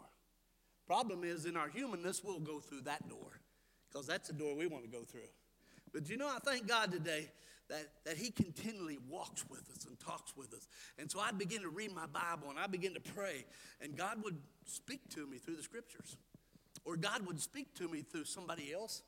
[0.87, 3.41] Problem is, in our humanness, we'll go through that door
[3.89, 5.29] because that's the door we want to go through.
[5.93, 7.29] But you know, I thank God today
[7.69, 10.69] that, that He continually walks with us and talks with us.
[10.99, 13.45] And so I'd begin to read my Bible and I begin to pray,
[13.81, 16.17] and God would speak to me through the scriptures.
[16.85, 19.03] Or God would speak to me through somebody else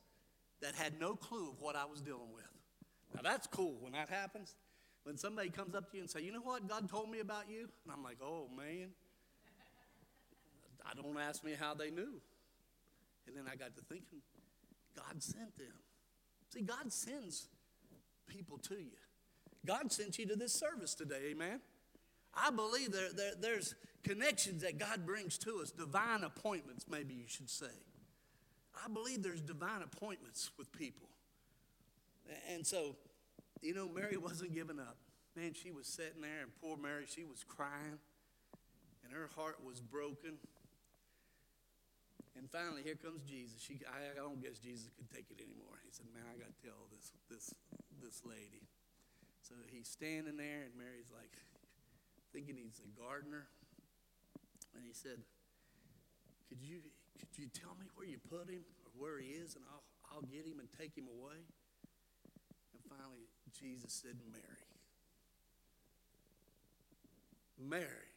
[0.60, 2.44] that had no clue of what I was dealing with.
[3.14, 4.56] Now that's cool when that happens.
[5.04, 7.48] When somebody comes up to you and say, you know what God told me about
[7.48, 7.68] you?
[7.84, 8.88] And I'm like, oh man.
[10.88, 12.20] I don't ask me how they knew.
[13.26, 14.20] And then I got to thinking,
[14.96, 15.66] God sent them.
[16.52, 17.48] See, God sends
[18.26, 18.96] people to you.
[19.66, 21.60] God sent you to this service today, amen?
[22.34, 27.26] I believe there, there, there's connections that God brings to us, divine appointments, maybe you
[27.26, 27.66] should say.
[28.84, 31.08] I believe there's divine appointments with people.
[32.52, 32.96] And so,
[33.60, 34.96] you know, Mary wasn't giving up.
[35.36, 37.98] Man, she was sitting there, and poor Mary, she was crying,
[39.04, 40.34] and her heart was broken.
[42.38, 43.58] And finally, here comes Jesus.
[43.58, 45.82] She, I, I don't guess Jesus could take it anymore.
[45.82, 47.50] He said, "Man, I got to tell this this
[47.98, 48.70] this lady."
[49.42, 51.34] So he's standing there, and Mary's like
[52.30, 53.50] thinking he's a gardener,
[54.70, 55.18] and he said,
[56.46, 56.86] "Could you
[57.18, 60.22] could you tell me where you put him or where he is, and I'll I'll
[60.30, 61.42] get him and take him away?"
[62.70, 64.70] And finally, Jesus said, "Mary."
[67.58, 68.14] Mary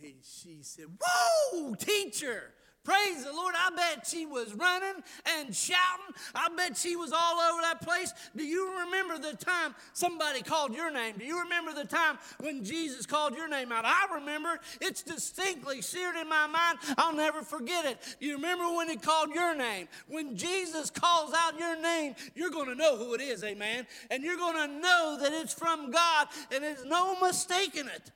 [0.00, 2.52] he, she said, Whoa, teacher!
[2.88, 3.54] Praise the Lord.
[3.54, 5.02] I bet she was running
[5.38, 6.14] and shouting.
[6.34, 8.14] I bet she was all over that place.
[8.34, 11.16] Do you remember the time somebody called your name?
[11.18, 13.84] Do you remember the time when Jesus called your name out?
[13.84, 14.58] I remember.
[14.80, 16.78] It's distinctly seared in my mind.
[16.96, 17.98] I'll never forget it.
[18.20, 19.88] You remember when he called your name?
[20.06, 23.86] When Jesus calls out your name, you're going to know who it is, amen?
[24.10, 28.12] And you're going to know that it's from God, and there's no mistaking it.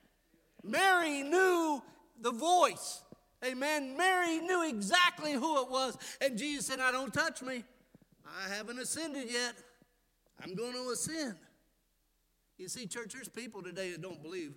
[0.62, 1.83] Mary knew
[2.20, 3.03] the voice.
[3.44, 3.96] Amen.
[3.96, 5.98] Mary knew exactly who it was.
[6.20, 7.64] And Jesus said, I don't touch me.
[8.25, 9.55] I haven't ascended yet.
[10.42, 11.35] I'm going to ascend.
[12.59, 14.53] You see, church, there's people today that don't believe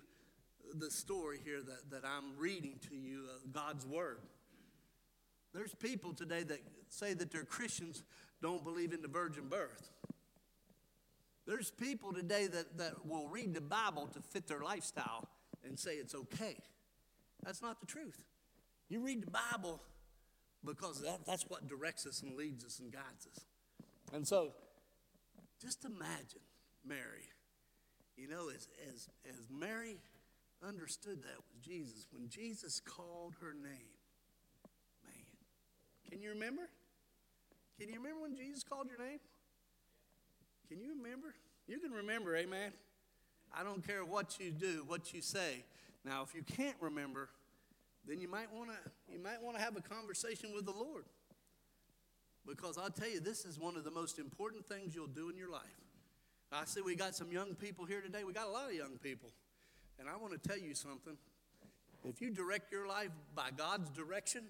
[0.74, 4.18] the story here that, that I'm reading to you, uh, God's Word.
[5.52, 8.02] There's people today that say that they're Christians,
[8.42, 9.90] don't believe in the virgin birth.
[11.46, 15.28] There's people today that, that will read the Bible to fit their lifestyle
[15.66, 16.56] and say it's okay.
[17.42, 18.20] That's not the truth.
[18.88, 19.80] You read the Bible
[20.64, 23.44] because that, that's what directs us and leads us and guides us.
[24.12, 24.52] And so,
[25.60, 26.42] just imagine
[26.84, 27.28] Mary.
[28.16, 29.98] You know, as, as, as Mary
[30.66, 33.92] understood that with Jesus, when Jesus called her name,
[35.04, 35.24] man,
[36.10, 36.62] can you remember?
[37.78, 39.18] Can you remember when Jesus called your name?
[40.68, 41.34] Can you remember?
[41.66, 42.72] You can remember, amen.
[43.58, 45.64] I don't care what you do, what you say.
[46.04, 47.30] Now, if you can't remember,
[48.06, 48.76] then you might want to
[49.12, 51.04] you might want to have a conversation with the Lord.
[52.46, 55.36] Because I'll tell you, this is one of the most important things you'll do in
[55.36, 55.80] your life.
[56.52, 58.22] I see we got some young people here today.
[58.22, 59.30] We got a lot of young people.
[59.98, 61.16] And I want to tell you something.
[62.04, 64.42] If you direct your life by God's direction,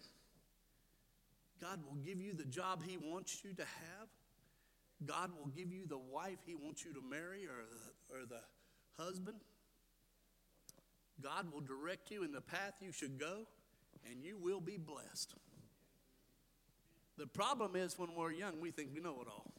[1.61, 4.09] God will give you the job He wants you to have.
[5.07, 8.41] God will give you the wife He wants you to marry or the, or the
[8.99, 9.39] husband.
[11.23, 13.47] God will direct you in the path you should go,
[14.11, 15.35] and you will be blessed.
[17.19, 19.53] The problem is when we're young, we think we know it all.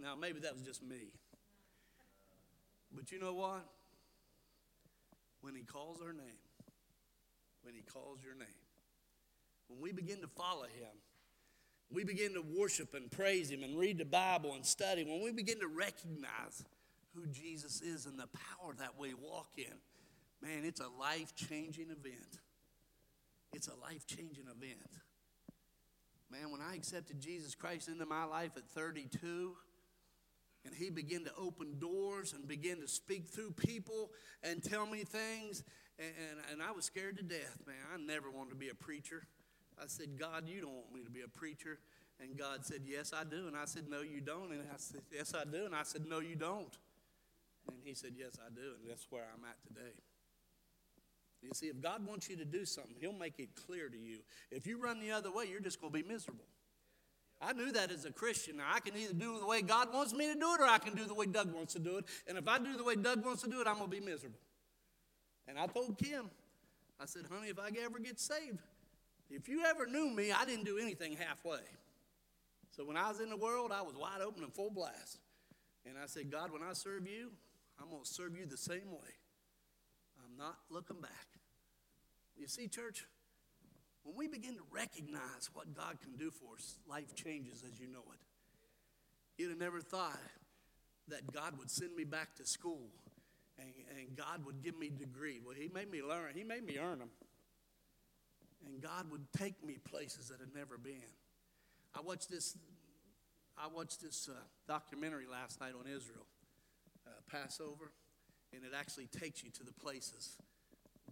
[0.00, 1.12] Now, maybe that was just me.
[2.92, 3.64] But you know what?
[5.40, 6.42] When He calls our name,
[7.62, 8.48] when He calls your name,
[9.68, 10.90] when we begin to follow Him,
[11.90, 15.30] we begin to worship and praise Him and read the Bible and study, when we
[15.30, 16.64] begin to recognize
[17.18, 19.74] who Jesus is and the power that we walk in,
[20.42, 22.38] man, it's a life changing event.
[23.52, 24.90] It's a life changing event.
[26.30, 29.56] Man, when I accepted Jesus Christ into my life at 32,
[30.66, 34.10] and he began to open doors and begin to speak through people
[34.42, 35.64] and tell me things,
[35.98, 37.76] and, and, and I was scared to death, man.
[37.92, 39.26] I never wanted to be a preacher.
[39.80, 41.78] I said, God, you don't want me to be a preacher.
[42.20, 43.46] And God said, Yes, I do.
[43.46, 44.50] And I said, No, you don't.
[44.50, 45.64] And I said, Yes, I do.
[45.64, 46.76] And I said, No, you don't.
[47.68, 48.74] And he said, Yes, I do.
[48.80, 49.92] And that's where I'm at today.
[51.42, 54.18] You see, if God wants you to do something, He'll make it clear to you.
[54.50, 56.44] If you run the other way, you're just going to be miserable.
[57.40, 58.56] I knew that as a Christian.
[58.56, 60.78] Now, I can either do the way God wants me to do it or I
[60.78, 62.04] can do the way Doug wants to do it.
[62.26, 64.04] And if I do the way Doug wants to do it, I'm going to be
[64.04, 64.40] miserable.
[65.46, 66.30] And I told Kim,
[67.00, 68.58] I said, honey, if I ever get saved,
[69.30, 71.60] if you ever knew me, I didn't do anything halfway.
[72.70, 75.18] So when I was in the world, I was wide open and full blast.
[75.86, 77.30] And I said, God, when I serve you,
[77.80, 79.14] I'm going to serve you the same way.
[80.24, 81.26] I'm not looking back.
[82.36, 83.04] You see, church,
[84.02, 87.86] when we begin to recognize what God can do for us, life changes as you
[87.86, 88.20] know it.
[89.36, 90.18] You'd have never thought
[91.08, 92.88] that God would send me back to school
[93.58, 95.40] and, and God would give me a degree.
[95.44, 97.10] Well, He made me learn, He made me earn them.
[98.66, 101.12] And God would take me places that had never been.
[101.94, 102.56] I watched this,
[103.56, 106.26] I watched this uh, documentary last night on Israel,
[107.08, 107.92] uh, Passover,
[108.52, 110.36] and it actually takes you to the places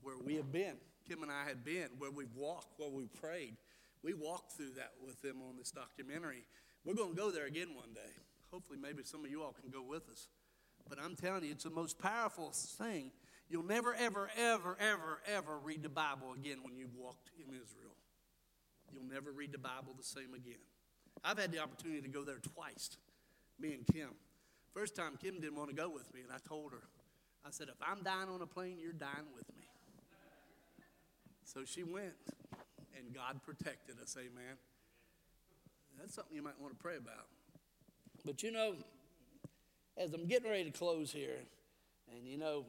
[0.03, 0.77] where we have been.
[1.09, 3.57] Kim and I had been, where we've walked, where we prayed.
[4.03, 6.45] We walked through that with them on this documentary.
[6.85, 8.13] We're going to go there again one day.
[8.53, 10.29] Hopefully, maybe some of you all can go with us.
[10.89, 13.11] But I'm telling you, it's the most powerful thing.
[13.49, 17.95] You'll never, ever, ever, ever, ever read the Bible again when you've walked in Israel.
[18.93, 20.63] You'll never read the Bible the same again.
[21.25, 22.91] I've had the opportunity to go there twice,
[23.59, 24.11] me and Kim.
[24.77, 26.83] First time, Kim didn't want to go with me, and I told her,
[27.47, 29.65] I said, if I'm dying on a plane, you're dying with me.
[31.45, 32.13] So she went,
[32.95, 34.59] and God protected us, amen.
[35.99, 37.25] That's something you might want to pray about.
[38.27, 38.75] But you know,
[39.97, 41.39] as I'm getting ready to close here,
[42.15, 42.67] and you know,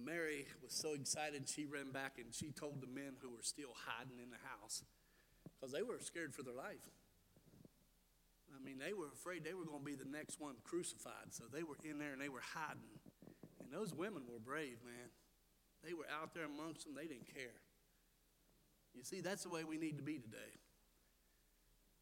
[0.00, 3.74] Mary was so excited, she ran back and she told the men who were still
[3.88, 4.84] hiding in the house
[5.58, 6.78] because they were scared for their life.
[8.54, 11.44] I mean, they were afraid they were going to be the next one crucified, so
[11.52, 12.98] they were in there and they were hiding.
[13.62, 15.08] And those women were brave, man.
[15.84, 17.60] They were out there amongst them, they didn't care.
[18.94, 20.52] You see, that's the way we need to be today.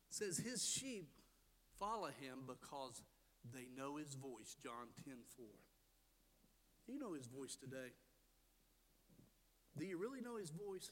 [0.09, 1.11] It says, His sheep
[1.79, 3.03] follow him because
[3.53, 5.47] they know his voice, John 10 4.
[6.87, 7.93] Do you know his voice today?
[9.77, 10.91] Do you really know his voice?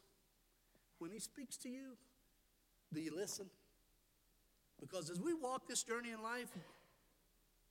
[0.98, 1.96] When he speaks to you,
[2.92, 3.46] do you listen?
[4.80, 6.48] Because as we walk this journey in life,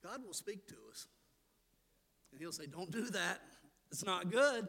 [0.04, 1.08] God will speak to us.
[2.32, 3.42] And he'll say, Don't do that.
[3.92, 4.68] It's not good.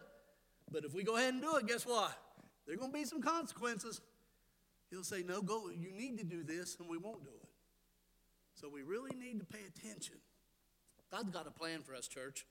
[0.70, 2.16] But if we go ahead and do it, guess what?
[2.66, 4.00] There are going to be some consequences.
[4.90, 7.48] He'll say, No, go, you need to do this, and we won't do it.
[8.54, 10.16] So we really need to pay attention.
[11.10, 12.46] God's got a plan for us, church.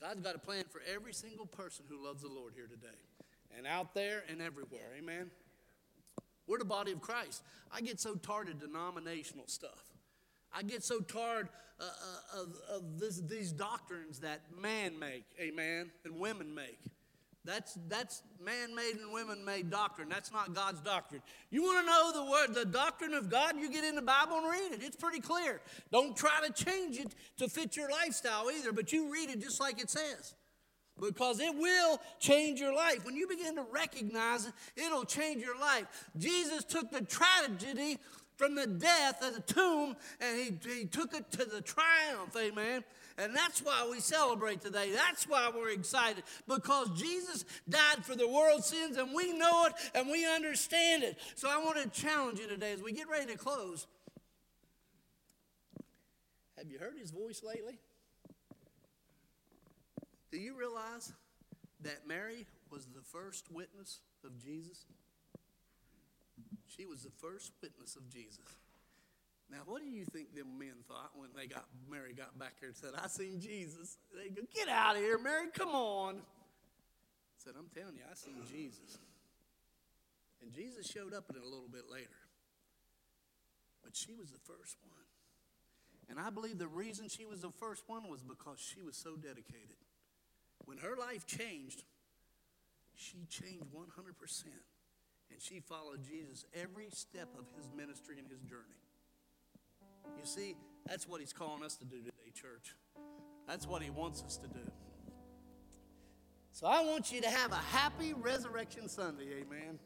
[0.00, 2.98] God's got a plan for every single person who loves the Lord here today,
[3.56, 4.92] and out there and everywhere.
[4.98, 5.30] Amen.
[6.46, 7.42] We're the body of Christ.
[7.72, 9.84] I get so tired of denominational stuff.
[10.52, 11.48] I get so tired
[11.80, 16.78] uh, uh, of, of this, these doctrines that man make, amen, and women make.
[17.44, 20.08] That's, that's man-made and women-made doctrine.
[20.08, 21.20] That's not God's doctrine.
[21.50, 23.56] You want to know the word, the doctrine of God?
[23.58, 24.82] You get in the Bible and read it.
[24.82, 25.60] It's pretty clear.
[25.92, 29.60] Don't try to change it to fit your lifestyle either, but you read it just
[29.60, 30.34] like it says.
[31.00, 33.04] Because it will change your life.
[33.04, 35.86] When you begin to recognize it, it'll change your life.
[36.16, 37.98] Jesus took the tragedy
[38.36, 42.84] from the death of the tomb and he, he took it to the triumph, amen.
[43.16, 44.90] And that's why we celebrate today.
[44.90, 49.74] That's why we're excited because Jesus died for the world's sins and we know it
[49.94, 51.18] and we understand it.
[51.36, 53.86] So I want to challenge you today as we get ready to close.
[56.58, 57.78] Have you heard his voice lately?
[60.34, 61.12] Do you realize
[61.82, 64.84] that Mary was the first witness of Jesus?
[66.66, 68.42] She was the first witness of Jesus.
[69.48, 72.70] Now, what do you think them men thought when they got Mary got back here
[72.70, 73.96] and said, I seen Jesus?
[74.10, 76.16] They go, Get out of here, Mary, come on.
[77.38, 78.98] said, I'm telling you, I seen Jesus.
[80.42, 82.18] And Jesus showed up in a little bit later.
[83.84, 85.06] But she was the first one.
[86.10, 89.14] And I believe the reason she was the first one was because she was so
[89.14, 89.78] dedicated.
[90.64, 91.82] When her life changed,
[92.94, 94.44] she changed 100%.
[95.30, 98.80] And she followed Jesus every step of his ministry and his journey.
[100.18, 102.76] You see, that's what he's calling us to do today, church.
[103.48, 104.70] That's what he wants us to do.
[106.52, 109.78] So I want you to have a happy Resurrection Sunday, amen.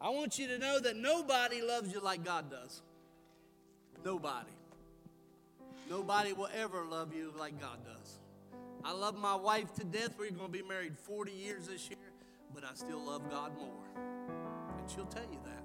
[0.00, 2.82] I want you to know that nobody loves you like God does.
[4.04, 4.50] Nobody.
[5.90, 8.18] Nobody will ever love you like God does.
[8.84, 10.14] I love my wife to death.
[10.18, 11.98] We're going to be married 40 years this year,
[12.52, 13.84] but I still love God more.
[14.78, 15.62] And she'll tell you that.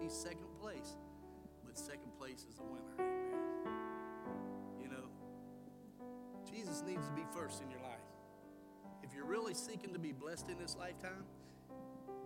[0.00, 0.96] She's second place,
[1.64, 2.94] but second place is the winner.
[2.98, 3.68] Amen.
[4.82, 5.04] You know,
[6.50, 8.00] Jesus needs to be first in your life.
[9.02, 11.24] If you're really seeking to be blessed in this lifetime,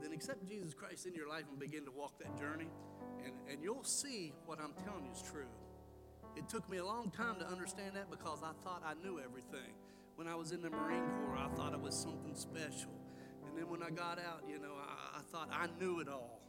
[0.00, 2.68] then accept Jesus Christ in your life and begin to walk that journey,
[3.24, 5.50] and, and you'll see what I'm telling you is true.
[6.36, 9.74] It took me a long time to understand that because I thought I knew everything.
[10.18, 12.90] When I was in the Marine Corps, I thought it was something special.
[13.46, 16.42] And then when I got out, you know, I, I thought I knew it all.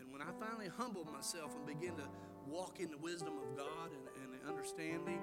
[0.00, 2.08] And when I finally humbled myself and began to
[2.48, 5.20] walk in the wisdom of God and, and the understanding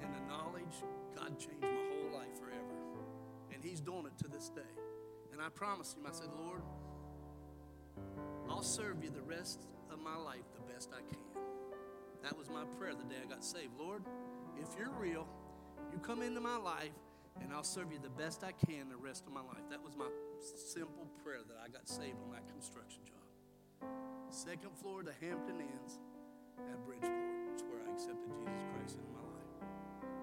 [0.00, 0.86] and the knowledge,
[1.16, 2.78] God changed my whole life forever.
[3.52, 4.62] And He's doing it to this day.
[5.32, 6.62] And I promised Him, I said, Lord,
[8.48, 11.42] I'll serve you the rest of my life the best I can.
[12.22, 13.72] That was my prayer the day I got saved.
[13.76, 14.04] Lord,
[14.60, 15.26] if you're real,
[15.90, 16.92] you come into my life
[17.40, 19.64] and I'll serve you the best I can the rest of my life.
[19.70, 20.08] That was my
[20.42, 23.88] simple prayer that I got saved on that construction job.
[24.30, 25.98] Second floor to Hampton Inns
[26.58, 27.12] at Bridgeport.
[27.52, 29.52] It's where I accepted Jesus Christ into my life.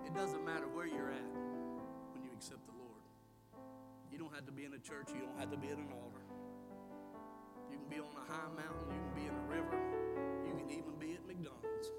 [0.05, 1.29] It doesn't matter where you're at
[2.13, 3.03] when you accept the Lord.
[4.11, 5.93] You don't have to be in a church, you don't have to be at an
[5.93, 6.25] altar.
[7.69, 9.77] You can be on a high mountain, you can be in a river,
[10.45, 11.89] you can even be at McDonald's.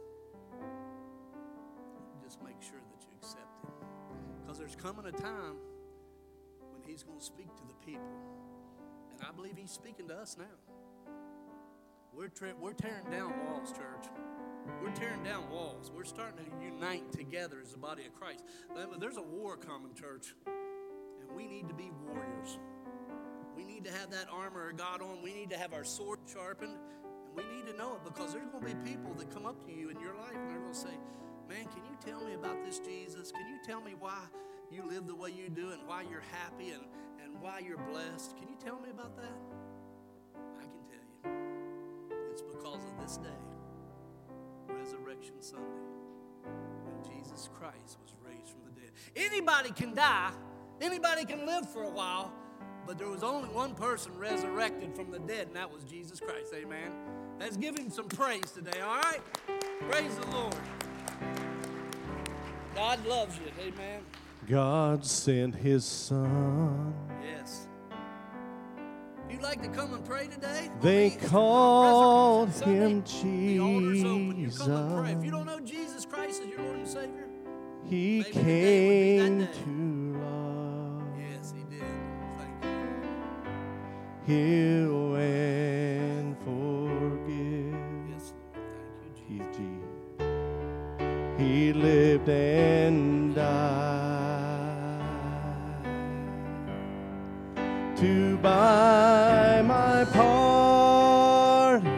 [2.23, 3.50] Just make sure that you accept
[4.61, 5.57] there's coming a time
[6.71, 8.05] when He's going to speak to the people.
[9.11, 11.15] And I believe He's speaking to us now.
[12.13, 14.11] We're, tra- we're tearing down walls, church.
[14.83, 15.91] We're tearing down walls.
[15.95, 18.45] We're starting to unite together as the body of Christ.
[18.99, 20.35] There's a war coming, church.
[20.47, 22.59] And we need to be warriors.
[23.57, 25.23] We need to have that armor of God on.
[25.23, 26.77] We need to have our sword sharpened.
[27.25, 29.65] And we need to know it because there's going to be people that come up
[29.65, 30.99] to you in your life and they're going to say,
[31.49, 33.33] Man, can you tell me about this Jesus?
[33.33, 34.21] Can you tell me why
[34.73, 36.83] you live the way you do and why you're happy and,
[37.23, 38.37] and why you're blessed?
[38.37, 39.33] Can you tell me about that?
[40.59, 42.31] I can tell you.
[42.31, 43.29] It's because of this day,
[44.69, 45.65] Resurrection Sunday,
[46.45, 48.91] when Jesus Christ was raised from the dead.
[49.17, 50.31] Anybody can die,
[50.81, 52.33] anybody can live for a while,
[52.87, 56.55] but there was only one person resurrected from the dead, and that was Jesus Christ.
[56.55, 56.93] Amen.
[57.41, 59.21] Let's give him some praise today, all right?
[59.89, 60.55] Praise the Lord.
[62.75, 63.51] God loves you.
[63.61, 64.03] Amen.
[64.51, 66.93] God sent his son.
[67.23, 67.69] Yes.
[69.31, 74.37] You'd like to come and pray today, They the called him The altar's open.
[74.41, 75.13] You come and pray.
[75.13, 77.29] If you don't know Jesus Christ as your Lord and Savior,
[77.89, 79.61] He Maybe today would came be that day.
[79.63, 81.85] to love, yes, He did.
[82.37, 84.35] Thank you.
[84.35, 88.11] heal, and forgive.
[88.11, 88.67] Yes, Lord.
[89.01, 91.41] Thank you, Jesus.
[91.41, 94.00] He lived and died
[98.43, 101.89] buy my pardon.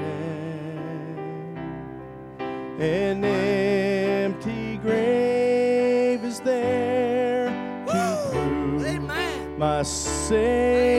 [2.80, 7.48] An empty grave is there
[7.86, 9.58] to prove Amen.
[9.58, 10.91] my Savior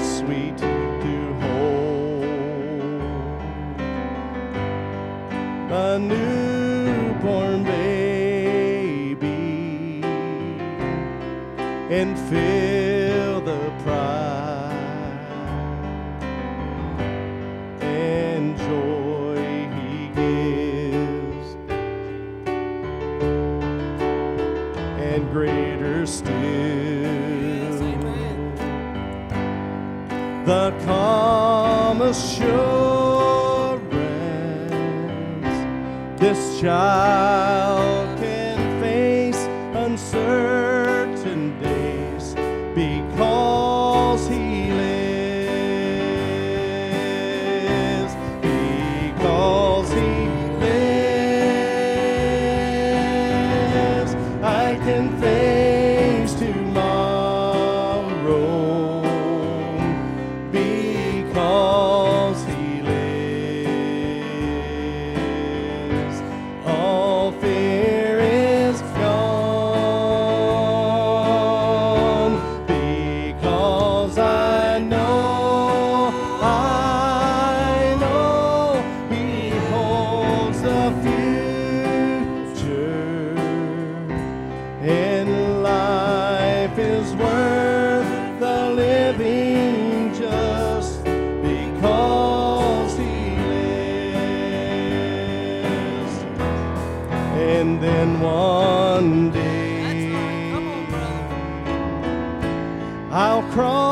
[0.00, 2.24] sweet to hold.
[5.70, 6.27] A new
[97.58, 100.52] And then one That's day right.
[100.52, 101.26] Come on, brother.
[103.10, 103.87] I'll cross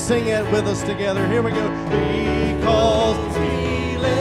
[0.00, 1.26] sing it with us together?
[1.28, 1.68] Here we go.
[1.90, 4.14] Because He lives,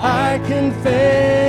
[0.00, 1.45] I can face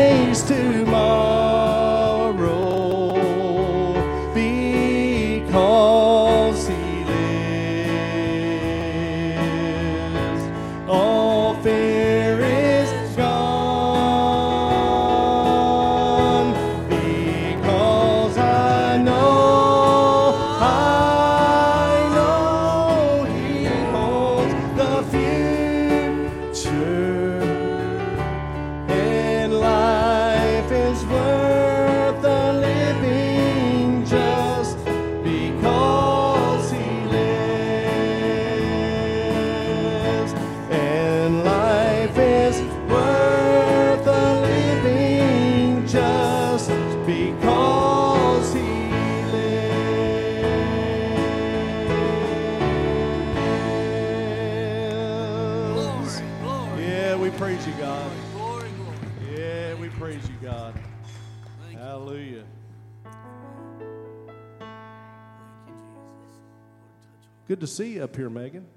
[67.48, 68.68] Good to see you up here, Megan.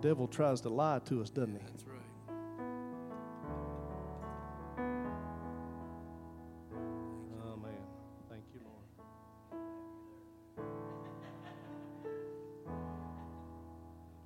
[0.00, 1.58] Devil tries to lie to us, doesn't he?
[1.66, 1.98] That's right.
[7.44, 7.72] Oh man,
[8.30, 8.84] thank you, Lord.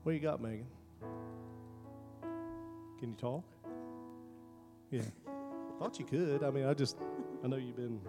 [0.02, 0.66] What you got, Megan?
[3.00, 3.44] Can you talk?
[4.90, 5.00] Yeah.
[5.78, 6.42] Thought you could.
[6.42, 6.98] I mean, I just,
[7.42, 8.00] I know you've been.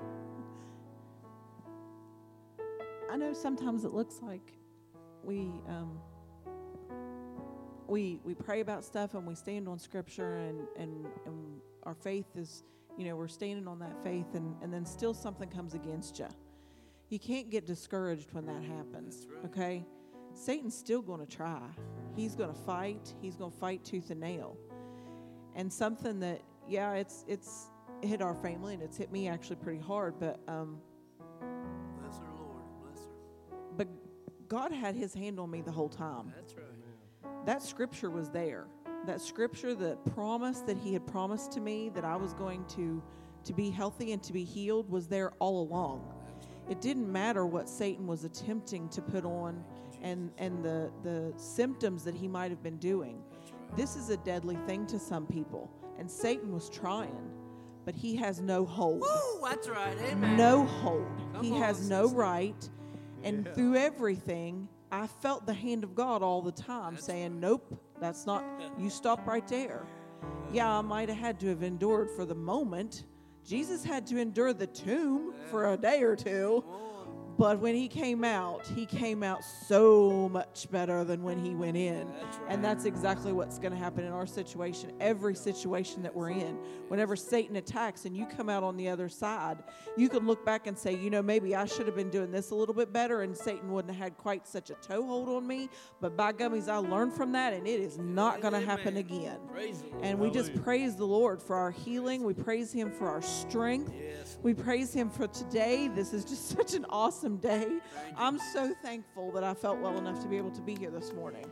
[3.10, 4.54] I know sometimes it looks like
[5.24, 6.00] we um,
[7.88, 12.26] we we pray about stuff and we stand on scripture and, and and our faith
[12.36, 12.64] is
[12.98, 16.28] you know we're standing on that faith and and then still something comes against you.
[17.10, 19.28] You can't get discouraged when that happens.
[19.30, 19.46] Right.
[19.46, 19.86] Okay,
[20.34, 21.62] Satan's still going to try.
[22.16, 23.14] He's going to fight.
[23.22, 24.58] He's going to fight tooth and nail.
[25.56, 27.70] And something that yeah, it's it's
[28.02, 30.80] hit our family and it's hit me actually pretty hard, but um,
[34.48, 36.34] God had his hand on me the whole time.
[36.36, 37.46] That's right.
[37.46, 38.66] That scripture was there.
[39.06, 43.02] That scripture, the promise that he had promised to me that I was going to
[43.44, 46.14] to be healthy and to be healed was there all along.
[46.70, 49.64] It didn't matter what Satan was attempting to put on
[50.02, 53.22] and and the the symptoms that he might have been doing.
[53.76, 57.32] This is a deadly thing to some people, and Satan was trying,
[57.86, 59.42] but he has no hold Woo!
[59.44, 59.96] That's right.
[60.12, 60.36] Amen.
[60.38, 61.08] no hold.
[61.34, 62.70] Come he on, has no right.
[63.24, 63.54] And Yeah.
[63.54, 68.26] through everything, I felt the hand of God all the time That's saying, Nope, that's
[68.26, 68.44] not,
[68.78, 69.86] you stop right there.
[70.52, 73.06] Yeah, I might have had to have endured for the moment.
[73.44, 76.64] Jesus had to endure the tomb for a day or two.
[77.38, 81.78] But when he came out, he came out so much better than when he went
[81.78, 82.08] in.
[82.12, 82.48] That's right.
[82.50, 86.58] And that's exactly what's going to happen in our situation, every situation that we're in.
[86.88, 89.60] Whenever Satan attacks and you come out on the other side,
[89.96, 92.50] you can look back and say, you know, maybe I should have been doing this
[92.50, 95.70] a little bit better and Satan wouldn't have had quite such a toehold on me.
[96.02, 99.38] But by gummies, I learned from that and it is not going to happen again.
[99.52, 100.04] Praise the Lord.
[100.04, 102.24] And we just praise the Lord for our healing.
[102.24, 103.94] We praise Him for our strength.
[104.42, 105.88] We praise Him for today.
[105.94, 107.68] This is just such an awesome day.
[108.16, 111.12] I'm so thankful that I felt well enough to be able to be here this
[111.12, 111.46] morning.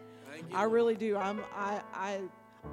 [0.54, 1.18] I really do.
[1.18, 1.42] I'm.
[1.54, 1.82] I.
[1.94, 2.22] I.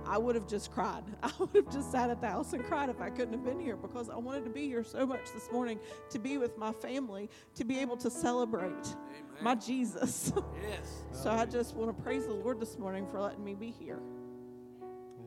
[0.07, 1.03] I would have just cried.
[1.23, 3.61] I would have just sat at the house and cried if I couldn't have been
[3.61, 5.79] here because I wanted to be here so much this morning
[6.09, 8.95] to be with my family, to be able to celebrate Amen.
[9.43, 10.33] my Jesus.
[10.63, 11.03] Yes.
[11.13, 14.01] so I just want to praise the Lord this morning for letting me be here.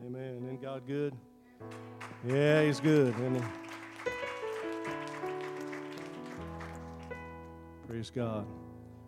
[0.04, 0.42] Amen.
[0.44, 1.14] Isn't God good?
[2.26, 3.65] Yeah, He's good, isn't
[7.86, 8.46] Praise God.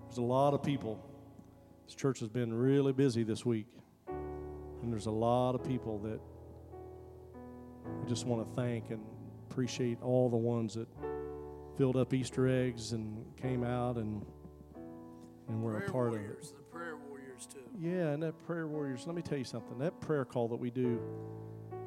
[0.06, 1.04] There's a lot of people.
[1.86, 3.66] This church has been really busy this week.
[4.06, 6.20] And there's a lot of people that
[8.00, 9.00] we just want to thank and
[9.50, 10.86] appreciate all the ones that
[11.76, 14.24] filled up Easter eggs and came out and
[15.48, 16.56] and were prayer a part warriors, of it.
[16.56, 17.58] the prayer warriors too.
[17.80, 19.06] Yeah, and that prayer warriors.
[19.06, 19.78] Let me tell you something.
[19.78, 21.00] That prayer call that we do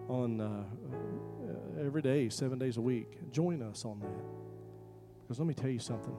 [0.09, 3.31] on uh, uh, every day, seven days a week.
[3.31, 4.09] Join us on that.
[5.21, 6.17] Because let me tell you something.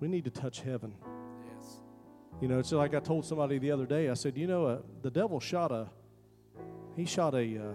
[0.00, 0.94] We need to touch heaven.
[1.44, 1.82] Yes.
[2.40, 4.08] You know, it's like I told somebody the other day.
[4.08, 5.88] I said, you know, uh, the devil shot a,
[6.96, 7.74] he shot a, uh,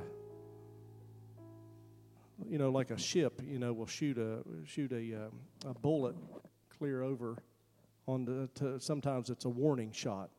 [2.50, 3.42] you know, like a ship.
[3.46, 5.32] You know, will shoot a shoot a um,
[5.66, 6.16] a bullet
[6.78, 7.38] clear over
[8.08, 8.50] on the.
[8.56, 10.32] To, sometimes it's a warning shot.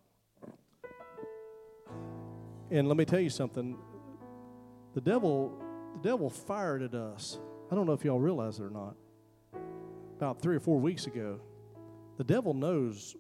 [2.70, 3.78] And let me tell you something.
[4.94, 5.56] The devil,
[6.02, 7.38] the devil fired at us.
[7.70, 8.96] I don't know if y'all realize it or not.
[10.16, 11.38] About three or four weeks ago,
[12.16, 13.16] the devil knows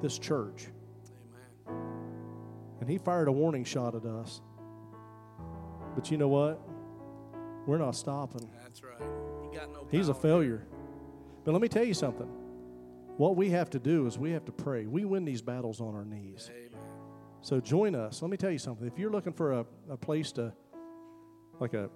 [0.00, 0.68] this church,
[1.66, 1.82] Amen.
[2.80, 4.40] and he fired a warning shot at us.
[5.94, 6.60] But you know what?
[7.66, 8.50] We're not stopping.
[8.62, 9.02] That's right.
[9.50, 9.86] He got no.
[9.90, 10.66] He's a failure.
[11.44, 12.28] But let me tell you something.
[13.16, 14.86] What we have to do is we have to pray.
[14.86, 16.50] We win these battles on our knees.
[16.54, 16.80] Amen.
[17.40, 18.22] So join us.
[18.22, 18.86] Let me tell you something.
[18.86, 20.52] If you're looking for a, a place to,
[21.58, 21.90] like a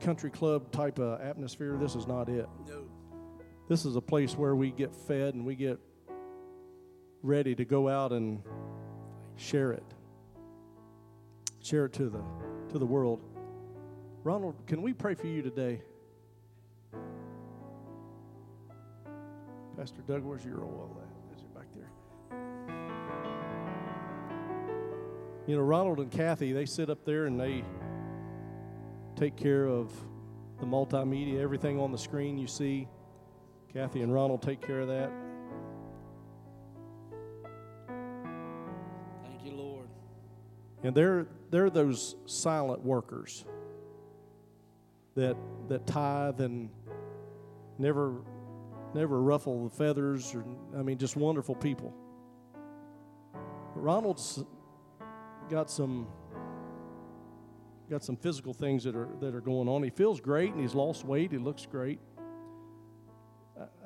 [0.00, 2.48] country club type of atmosphere, this is not it.
[2.66, 2.84] No.
[3.66, 5.78] This is a place where we get fed and we get
[7.22, 8.42] ready to go out and
[9.36, 9.84] share it.
[11.62, 12.22] Share it to the
[12.70, 13.20] to the world.
[14.22, 15.80] Ronald, can we pray for you today?
[19.76, 21.36] Pastor Doug, where's your oil at?
[21.36, 21.90] Is it back there?
[25.46, 27.64] You know, Ronald and Kathy, they sit up there and they
[29.16, 29.92] take care of
[30.60, 32.88] the multimedia, everything on the screen you see.
[33.74, 35.10] Kathy and Ronald take care of that.
[39.24, 39.88] Thank you, Lord.
[40.84, 43.44] And they're they're those silent workers
[45.16, 45.36] that
[45.68, 46.70] that tithe and
[47.76, 48.22] never
[48.94, 50.44] never ruffle the feathers or
[50.78, 51.92] I mean just wonderful people.
[53.74, 54.44] Ronald's
[55.50, 56.06] got some
[57.90, 59.82] got some physical things that are that are going on.
[59.82, 61.32] He feels great and he's lost weight.
[61.32, 61.98] He looks great.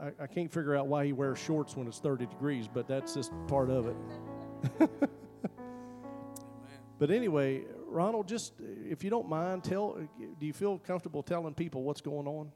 [0.01, 3.15] I, I- can't figure out why he wears shorts when it's 30 degrees, but that's
[3.15, 3.97] just part of it.
[6.99, 9.97] But anyway, Ronald, just if you don't mind, tell.
[10.41, 12.51] Do you feel comfortable telling people what's going on?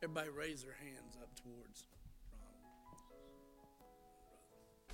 [0.00, 1.84] Everybody raise their hands up towards
[2.32, 2.56] um,
[3.12, 3.68] Ronald.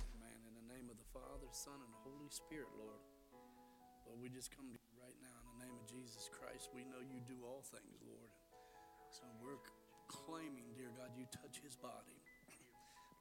[0.03, 0.35] Amen.
[0.43, 2.99] In the name of the Father, Son, and the Holy Spirit, Lord.
[4.03, 6.75] Lord, we just come to you right now in the name of Jesus Christ.
[6.75, 8.27] We know you do all things, Lord.
[9.07, 9.63] So we're
[10.11, 12.19] claiming, dear God, you touch his body.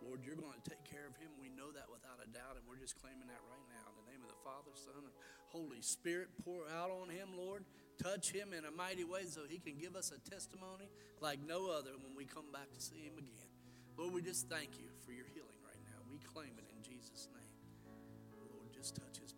[0.02, 1.30] Lord, you're going to take care of him.
[1.38, 3.94] We know that without a doubt, and we're just claiming that right now.
[3.94, 5.14] In the name of the Father, Son, and
[5.54, 7.62] Holy Spirit, pour out on him, Lord.
[8.02, 10.88] Touch him in a mighty way so he can give us a testimony
[11.20, 13.50] like no other when we come back to see him again.
[13.96, 16.00] Lord, we just thank you for your healing right now.
[16.10, 17.56] We claim it in Jesus' name.
[18.52, 19.32] Lord, just touch his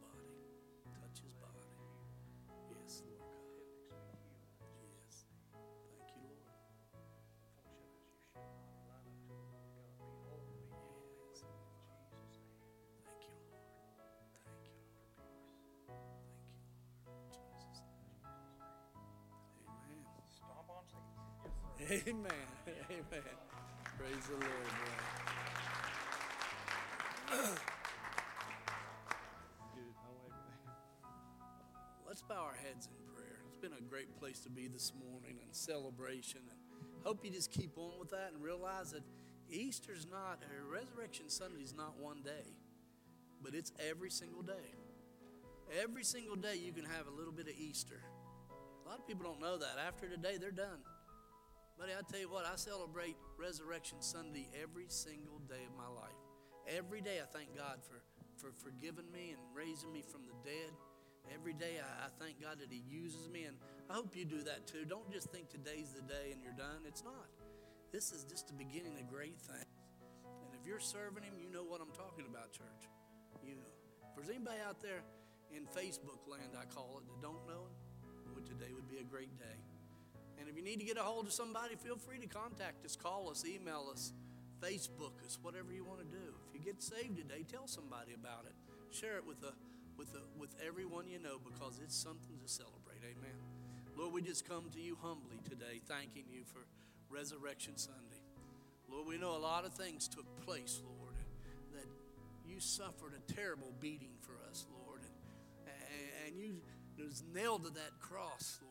[21.90, 22.04] Amen.
[22.90, 23.24] Amen.
[23.96, 24.44] Praise the Lord.
[32.06, 33.38] Let's bow our heads in prayer.
[33.46, 36.40] It's been a great place to be this morning and celebration.
[36.50, 36.58] And
[37.04, 39.02] hope you just keep on with that and realize that
[39.48, 42.52] Easter's not, or Resurrection Sunday's not one day,
[43.42, 44.74] but it's every single day.
[45.82, 48.02] Every single day you can have a little bit of Easter.
[48.84, 49.78] A lot of people don't know that.
[49.86, 50.80] After today, they're done.
[51.78, 56.18] Buddy, I tell you what, I celebrate Resurrection Sunday every single day of my life.
[56.66, 58.02] Every day I thank God for,
[58.34, 60.74] for forgiving me and raising me from the dead.
[61.30, 63.54] Every day I, I thank God that He uses me, and
[63.86, 64.90] I hope you do that too.
[64.90, 66.82] Don't just think today's the day and you're done.
[66.82, 67.30] It's not.
[67.94, 69.70] This is just the beginning of great things.
[70.26, 72.90] And if you're serving Him, you know what I'm talking about, church.
[73.46, 73.70] You know.
[74.02, 75.06] If there's anybody out there
[75.54, 79.06] in Facebook land, I call it, that don't know Him, well, today would be a
[79.06, 79.62] great day.
[80.40, 82.96] And if you need to get a hold of somebody, feel free to contact us,
[82.96, 84.12] call us, email us,
[84.60, 86.34] Facebook us, whatever you want to do.
[86.48, 88.54] If you get saved today, tell somebody about it.
[88.94, 89.52] Share it with a,
[89.96, 93.02] with a, with everyone you know because it's something to celebrate.
[93.02, 93.36] Amen.
[93.96, 96.60] Lord, we just come to you humbly today, thanking you for
[97.10, 98.22] Resurrection Sunday.
[98.90, 101.14] Lord, we know a lot of things took place, Lord,
[101.74, 101.86] that
[102.46, 105.00] you suffered a terrible beating for us, Lord,
[105.66, 106.56] and, and you
[106.98, 108.67] was nailed to that cross, Lord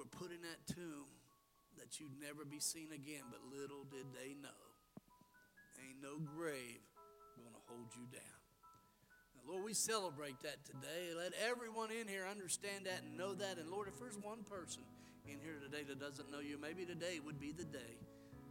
[0.00, 1.12] were put in that tomb
[1.76, 4.64] that you'd never be seen again, but little did they know,
[5.76, 6.80] ain't no grave
[7.36, 8.40] gonna hold you down.
[9.36, 11.12] Now, Lord, we celebrate that today.
[11.12, 13.58] Let everyone in here understand that and know that.
[13.58, 14.80] And Lord, if there's one person
[15.28, 18.00] in here today that doesn't know you, maybe today would be the day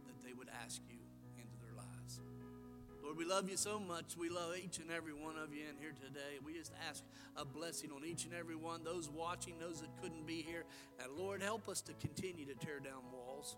[0.06, 1.09] that they would ask you.
[3.10, 4.16] Lord, we love you so much.
[4.16, 6.38] We love each and every one of you in here today.
[6.46, 7.02] We just ask
[7.36, 10.62] a blessing on each and every one, those watching, those that couldn't be here.
[11.02, 13.56] And Lord, help us to continue to tear down walls.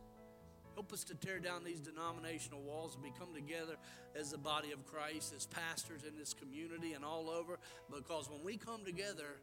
[0.72, 3.76] Help us to tear down these denominational walls and become together
[4.18, 7.58] as the body of Christ, as pastors in this community and all over.
[7.94, 9.36] Because when we come together,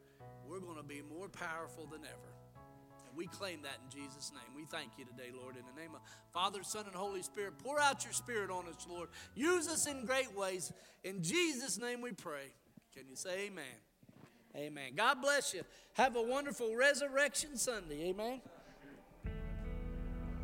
[0.48, 2.39] we're going to be more powerful than ever.
[3.20, 4.56] We claim that in Jesus' name.
[4.56, 6.00] We thank you today, Lord, in the name of
[6.34, 7.56] Father, Son, and Holy Spirit.
[7.62, 9.10] Pour out your Spirit on us, Lord.
[9.36, 10.72] Use us in great ways.
[11.04, 12.54] In Jesus' name we pray.
[12.96, 13.66] Can you say amen?
[14.56, 14.94] Amen.
[14.96, 15.64] God bless you.
[15.96, 18.08] Have a wonderful Resurrection Sunday.
[18.08, 18.40] Amen.